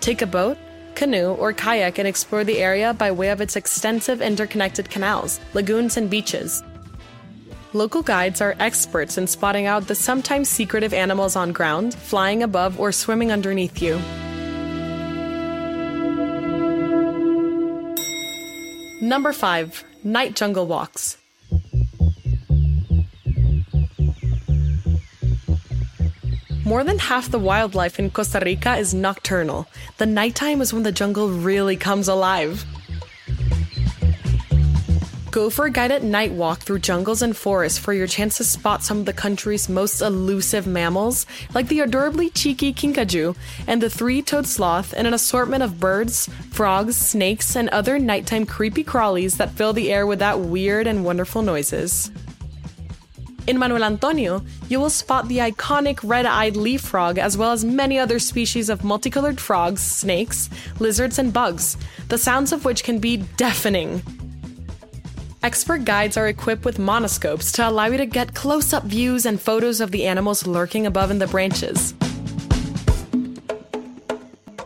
Take 0.00 0.20
a 0.20 0.26
boat, 0.26 0.58
canoe, 1.02 1.34
or 1.34 1.52
kayak 1.52 1.98
and 1.98 2.06
explore 2.06 2.44
the 2.44 2.58
area 2.58 2.94
by 2.94 3.10
way 3.10 3.30
of 3.30 3.40
its 3.40 3.56
extensive 3.56 4.22
interconnected 4.22 4.88
canals, 4.88 5.40
lagoons, 5.52 5.96
and 5.96 6.08
beaches. 6.08 6.62
Local 7.72 8.02
guides 8.02 8.40
are 8.40 8.54
experts 8.60 9.18
in 9.18 9.26
spotting 9.26 9.66
out 9.66 9.88
the 9.88 9.96
sometimes 9.96 10.48
secretive 10.48 10.94
animals 10.94 11.34
on 11.34 11.50
ground, 11.50 11.92
flying 11.92 12.44
above, 12.44 12.78
or 12.78 12.92
swimming 12.92 13.32
underneath 13.32 13.82
you. 13.82 13.98
Number 19.00 19.32
5. 19.32 19.84
Night 20.04 20.36
Jungle 20.36 20.68
Walks. 20.68 21.21
More 26.64 26.84
than 26.84 26.98
half 27.00 27.28
the 27.28 27.40
wildlife 27.40 27.98
in 27.98 28.10
Costa 28.10 28.40
Rica 28.44 28.76
is 28.76 28.94
nocturnal. 28.94 29.66
The 29.98 30.06
nighttime 30.06 30.60
is 30.60 30.72
when 30.72 30.84
the 30.84 30.92
jungle 30.92 31.28
really 31.28 31.76
comes 31.76 32.06
alive. 32.06 32.64
Go 35.32 35.50
for 35.50 35.64
a 35.64 35.70
guided 35.70 36.04
night 36.04 36.32
walk 36.32 36.60
through 36.60 36.80
jungles 36.80 37.20
and 37.20 37.36
forests 37.36 37.78
for 37.78 37.92
your 37.92 38.06
chance 38.06 38.36
to 38.36 38.44
spot 38.44 38.84
some 38.84 38.98
of 38.98 39.06
the 39.06 39.12
country's 39.14 39.68
most 39.68 40.02
elusive 40.02 40.66
mammals, 40.66 41.26
like 41.54 41.68
the 41.68 41.80
adorably 41.80 42.30
cheeky 42.30 42.72
kinkajou 42.72 43.34
and 43.66 43.82
the 43.82 43.90
three-toed 43.90 44.46
sloth, 44.46 44.92
and 44.92 45.06
an 45.06 45.14
assortment 45.14 45.62
of 45.62 45.80
birds, 45.80 46.28
frogs, 46.50 46.96
snakes, 46.96 47.56
and 47.56 47.70
other 47.70 47.98
nighttime 47.98 48.46
creepy 48.46 48.84
crawlies 48.84 49.38
that 49.38 49.52
fill 49.52 49.72
the 49.72 49.90
air 49.90 50.06
with 50.06 50.20
that 50.20 50.38
weird 50.38 50.86
and 50.86 51.04
wonderful 51.04 51.42
noises. 51.42 52.12
In 53.48 53.58
Manuel 53.58 53.82
Antonio, 53.82 54.42
you 54.68 54.78
will 54.78 54.90
spot 54.90 55.26
the 55.26 55.38
iconic 55.38 55.98
red 56.04 56.26
eyed 56.26 56.56
leaf 56.56 56.80
frog 56.80 57.18
as 57.18 57.36
well 57.36 57.50
as 57.50 57.64
many 57.64 57.98
other 57.98 58.20
species 58.20 58.68
of 58.68 58.84
multicolored 58.84 59.40
frogs, 59.40 59.82
snakes, 59.82 60.48
lizards, 60.78 61.18
and 61.18 61.32
bugs, 61.32 61.76
the 62.08 62.18
sounds 62.18 62.52
of 62.52 62.64
which 62.64 62.84
can 62.84 63.00
be 63.00 63.16
deafening. 63.36 64.00
Expert 65.42 65.84
guides 65.84 66.16
are 66.16 66.28
equipped 66.28 66.64
with 66.64 66.78
monoscopes 66.78 67.50
to 67.52 67.68
allow 67.68 67.86
you 67.86 67.96
to 67.96 68.06
get 68.06 68.32
close 68.32 68.72
up 68.72 68.84
views 68.84 69.26
and 69.26 69.40
photos 69.40 69.80
of 69.80 69.90
the 69.90 70.06
animals 70.06 70.46
lurking 70.46 70.86
above 70.86 71.10
in 71.10 71.18
the 71.18 71.26
branches. 71.26 71.94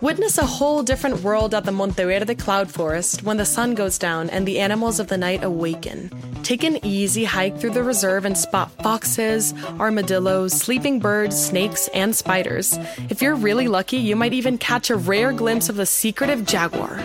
Witness 0.07 0.39
a 0.39 0.47
whole 0.47 0.85
different 0.85 1.23
world 1.23 1.53
at 1.53 1.65
the 1.65 1.73
Monteverde 1.73 2.37
Cloud 2.37 2.71
Forest 2.71 3.25
when 3.25 3.39
the 3.39 3.45
sun 3.45 3.75
goes 3.75 3.99
down 3.99 4.31
and 4.31 4.47
the 4.47 4.61
animals 4.61 5.01
of 5.01 5.09
the 5.09 5.19
night 5.19 5.43
awaken. 5.43 6.13
Take 6.45 6.63
an 6.63 6.79
easy 6.87 7.25
hike 7.25 7.59
through 7.59 7.73
the 7.73 7.83
reserve 7.83 8.25
and 8.25 8.39
spot 8.39 8.71
foxes, 8.85 9.53
armadillos, 9.81 10.53
sleeping 10.53 11.01
birds, 11.01 11.35
snakes, 11.37 11.89
and 11.89 12.15
spiders. 12.15 12.79
If 13.11 13.21
you're 13.21 13.35
really 13.35 13.67
lucky, 13.67 13.97
you 13.97 14.15
might 14.15 14.33
even 14.33 14.59
catch 14.59 14.91
a 14.91 14.97
rare 14.97 15.33
glimpse 15.33 15.69
of 15.69 15.75
the 15.75 15.87
secretive 15.87 16.47
jaguar. 16.47 17.03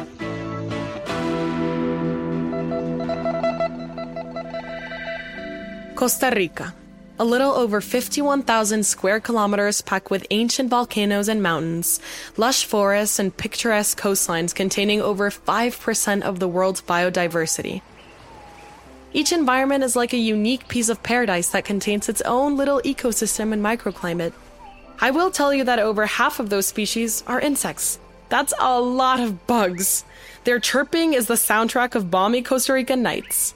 Costa 5.96 6.32
Rica, 6.36 6.76
a 7.22 7.32
little 7.32 7.52
over 7.52 7.82
51,000 7.82 8.84
square 8.84 9.20
kilometers 9.20 9.84
packed 9.84 10.10
with 10.10 10.26
ancient 10.32 10.72
volcanoes 10.72 11.28
and 11.28 11.44
mountains, 11.44 12.00
lush 12.36 12.66
forests, 12.66 13.20
and 13.20 13.38
picturesque 13.38 14.02
coastlines 14.02 14.56
containing 14.56 15.00
over 15.04 15.30
5% 15.30 16.22
of 16.24 16.40
the 16.40 16.48
world's 16.48 16.82
biodiversity. 16.82 17.84
Each 19.14 19.32
environment 19.32 19.84
is 19.84 19.96
like 19.96 20.14
a 20.14 20.18
unique 20.18 20.68
piece 20.68 20.90
of 20.90 21.04
paradise 21.04 21.50
that 21.50 21.64
contains 21.64 22.10
its 22.10 22.24
own 22.24 22.58
little 22.58 22.82
ecosystem 22.82 23.54
and 23.54 23.64
microclimate. 23.64 24.34
I 25.00 25.12
will 25.12 25.30
tell 25.30 25.54
you 25.54 25.64
that 25.66 25.78
over 25.78 26.08
half 26.08 26.40
of 26.40 26.50
those 26.50 26.66
species 26.66 27.24
are 27.28 27.40
insects. 27.40 28.00
That's 28.30 28.56
a 28.60 28.82
lot 28.82 29.20
of 29.20 29.46
bugs. 29.46 30.06
Their 30.46 30.60
chirping 30.60 31.14
is 31.14 31.28
the 31.28 31.36
soundtrack 31.36 31.94
of 31.94 32.10
balmy 32.10 32.42
Costa 32.42 32.74
Rican 32.74 33.04
nights. 33.04 33.54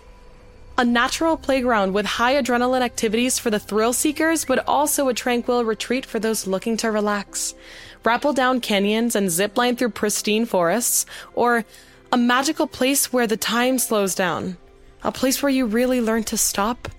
A 0.78 0.84
natural 0.84 1.38
playground 1.38 1.94
with 1.94 2.06
high 2.06 2.34
adrenaline 2.34 2.82
activities 2.82 3.40
for 3.40 3.50
the 3.50 3.60
thrill 3.60 3.94
seekers, 3.94 4.44
but 4.44 4.68
also 4.68 5.08
a 5.08 5.14
tranquil 5.14 5.64
retreat 5.64 6.06
for 6.06 6.20
those 6.20 6.48
looking 6.48 6.76
to 6.78 6.92
relax. 6.92 7.56
Rappel 8.04 8.34
down 8.34 8.60
canyons 8.60 9.16
and 9.16 9.32
zip 9.32 9.58
line 9.58 9.78
through 9.78 9.92
pristine 9.92 10.46
forests, 10.46 11.06
or 11.34 11.64
a 12.12 12.18
magical 12.18 12.68
place 12.68 13.14
where 13.14 13.26
the 13.26 13.38
time 13.38 13.80
slows 13.80 14.16
down. 14.16 14.58
A 15.02 15.14
place 15.14 15.42
where 15.42 15.50
you 15.50 15.66
really 15.66 16.02
learn 16.02 16.26
to 16.26 16.36
stop 16.36 16.90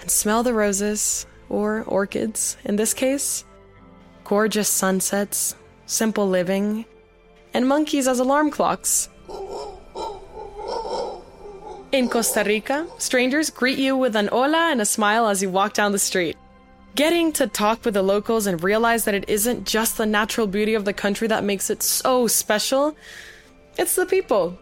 and 0.00 0.08
smell 0.08 0.44
the 0.44 0.54
roses, 0.54 1.26
or 1.48 1.82
orchids 1.88 2.56
in 2.64 2.76
this 2.76 2.94
case. 2.94 3.44
Gorgeous 4.22 4.68
sunsets, 4.68 5.56
simple 5.86 6.28
living, 6.28 6.84
and 7.52 7.66
monkeys 7.66 8.06
as 8.06 8.20
alarm 8.20 8.52
clocks. 8.52 9.08
In 11.92 12.08
Costa 12.08 12.42
Rica, 12.44 12.84
strangers 12.98 13.48
greet 13.48 13.78
you 13.78 13.96
with 13.96 14.16
an 14.16 14.26
hola 14.26 14.70
and 14.72 14.80
a 14.80 14.84
smile 14.84 15.28
as 15.28 15.40
you 15.40 15.48
walk 15.48 15.72
down 15.72 15.92
the 15.92 16.00
street. 16.00 16.36
Getting 16.96 17.30
to 17.34 17.46
talk 17.46 17.84
with 17.84 17.94
the 17.94 18.02
locals 18.02 18.46
and 18.46 18.62
realize 18.62 19.04
that 19.04 19.14
it 19.14 19.28
isn't 19.28 19.66
just 19.66 19.96
the 19.96 20.04
natural 20.04 20.48
beauty 20.48 20.74
of 20.74 20.84
the 20.84 20.92
country 20.92 21.28
that 21.28 21.44
makes 21.44 21.70
it 21.70 21.84
so 21.84 22.26
special, 22.26 22.96
it's 23.78 23.94
the 23.94 24.04
people. 24.04 24.58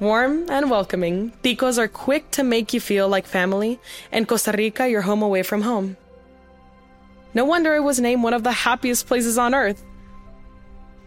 Warm 0.00 0.48
and 0.48 0.70
welcoming, 0.70 1.32
Ticos 1.42 1.76
are 1.76 1.88
quick 1.88 2.30
to 2.30 2.42
make 2.42 2.72
you 2.72 2.80
feel 2.80 3.06
like 3.06 3.26
family, 3.26 3.78
and 4.10 4.26
Costa 4.26 4.52
Rica 4.52 4.88
your 4.88 5.02
home 5.02 5.22
away 5.22 5.42
from 5.42 5.60
home. 5.60 5.98
No 7.34 7.44
wonder 7.44 7.74
it 7.74 7.84
was 7.84 8.00
named 8.00 8.22
one 8.22 8.32
of 8.32 8.44
the 8.44 8.52
happiest 8.52 9.06
places 9.06 9.36
on 9.36 9.54
earth. 9.54 9.84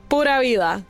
Pura 0.10 0.42
vida. 0.44 0.86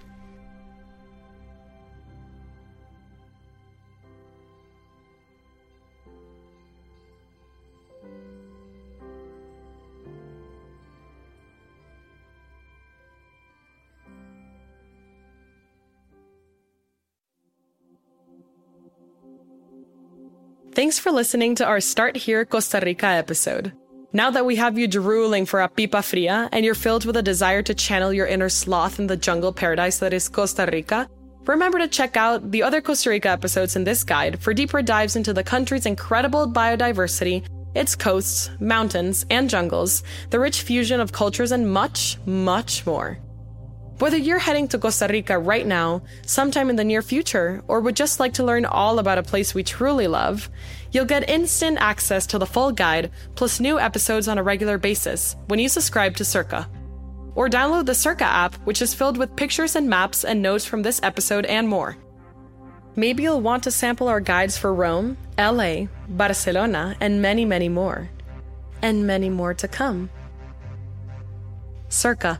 Thanks 20.75 20.97
for 20.97 21.11
listening 21.11 21.53
to 21.55 21.65
our 21.65 21.79
Start 21.79 22.17
Here 22.17 22.45
Costa 22.45 22.81
Rica 22.83 23.05
episode. 23.05 23.73
Now 24.11 24.31
that 24.31 24.43
we 24.43 24.55
have 24.55 24.75
you 24.75 24.87
drooling 24.87 25.45
for 25.45 25.61
a 25.61 25.69
pipa 25.69 26.01
fria 26.01 26.49
and 26.51 26.65
you're 26.65 26.73
filled 26.73 27.05
with 27.05 27.15
a 27.15 27.21
desire 27.21 27.61
to 27.61 27.75
channel 27.75 28.11
your 28.11 28.25
inner 28.25 28.49
sloth 28.49 28.97
in 28.97 29.05
the 29.05 29.15
jungle 29.15 29.53
paradise 29.53 29.99
that 29.99 30.13
is 30.13 30.27
Costa 30.27 30.67
Rica, 30.73 31.07
remember 31.45 31.77
to 31.77 31.87
check 31.87 32.17
out 32.17 32.49
the 32.49 32.63
other 32.63 32.81
Costa 32.81 33.11
Rica 33.11 33.29
episodes 33.29 33.75
in 33.75 33.83
this 33.83 34.03
guide 34.03 34.41
for 34.41 34.51
deeper 34.51 34.81
dives 34.81 35.15
into 35.15 35.31
the 35.31 35.43
country's 35.43 35.85
incredible 35.85 36.51
biodiversity, 36.51 37.45
its 37.75 37.95
coasts, 37.95 38.49
mountains, 38.59 39.27
and 39.29 39.51
jungles, 39.51 40.01
the 40.31 40.39
rich 40.39 40.63
fusion 40.63 40.99
of 40.99 41.11
cultures, 41.11 41.51
and 41.51 41.71
much, 41.71 42.17
much 42.25 42.83
more. 42.87 43.19
Whether 44.03 44.17
you're 44.17 44.37
heading 44.37 44.67
to 44.67 44.77
Costa 44.77 45.07
Rica 45.09 45.39
right 45.39 45.65
now, 45.65 46.01
sometime 46.25 46.69
in 46.69 46.75
the 46.75 46.83
near 46.83 47.01
future, 47.01 47.63
or 47.69 47.79
would 47.79 47.95
just 47.95 48.19
like 48.19 48.33
to 48.33 48.43
learn 48.43 48.65
all 48.65 48.99
about 48.99 49.17
a 49.17 49.23
place 49.23 49.55
we 49.55 49.63
truly 49.63 50.07
love, 50.07 50.49
you'll 50.91 51.05
get 51.05 51.29
instant 51.29 51.77
access 51.79 52.27
to 52.27 52.37
the 52.37 52.45
full 52.45 52.73
guide 52.73 53.11
plus 53.35 53.61
new 53.61 53.79
episodes 53.79 54.27
on 54.27 54.37
a 54.37 54.43
regular 54.43 54.77
basis 54.77 55.37
when 55.47 55.57
you 55.57 55.69
subscribe 55.69 56.17
to 56.17 56.25
Cerca. 56.25 56.67
Or 57.33 57.47
download 57.47 57.85
the 57.85 57.93
Cerca 57.93 58.25
app, 58.25 58.55
which 58.65 58.81
is 58.81 58.93
filled 58.93 59.15
with 59.15 59.37
pictures 59.37 59.77
and 59.77 59.89
maps 59.89 60.25
and 60.25 60.41
notes 60.41 60.65
from 60.65 60.81
this 60.81 60.99
episode 61.01 61.45
and 61.45 61.69
more. 61.69 61.95
Maybe 62.97 63.23
you'll 63.23 63.39
want 63.39 63.63
to 63.63 63.71
sample 63.71 64.09
our 64.09 64.19
guides 64.19 64.57
for 64.57 64.73
Rome, 64.73 65.15
LA, 65.37 65.85
Barcelona, 66.09 66.97
and 66.99 67.21
many, 67.21 67.45
many 67.45 67.69
more. 67.69 68.09
And 68.81 69.07
many 69.07 69.29
more 69.29 69.53
to 69.53 69.67
come. 69.69 70.09
Cerca. 71.87 72.39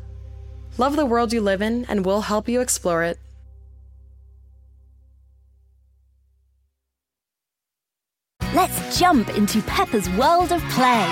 Love 0.80 0.96
the 0.96 1.06
world 1.06 1.32
you 1.32 1.40
live 1.40 1.62
in, 1.62 1.86
and 1.86 2.04
we'll 2.04 2.22
help 2.22 2.50
you 2.50 2.60
explore 2.60 3.04
it. 3.04 3.20
Let's 8.56 9.00
jump 9.00 9.30
into 9.38 9.62
Peppa's 9.64 10.10
world 10.12 10.52
of 10.52 10.62
play. 10.70 11.06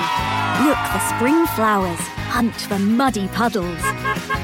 Look 0.65 0.77
for 0.77 0.99
spring 1.15 1.45
flowers, 1.55 1.99
hunt 2.29 2.55
for 2.55 2.79
muddy 2.79 3.27
puddles, 3.29 3.81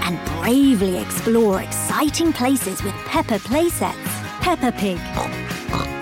and 0.06 0.20
bravely 0.40 0.98
explore 0.98 1.62
exciting 1.62 2.32
places 2.32 2.84
with 2.84 2.94
Peppa 3.06 3.40
playsets. 3.40 3.94
Peppa 4.42 4.72
Pig, 4.72 5.00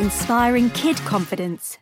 inspiring 0.01 0.69
kid 0.71 0.97
confidence. 0.97 1.73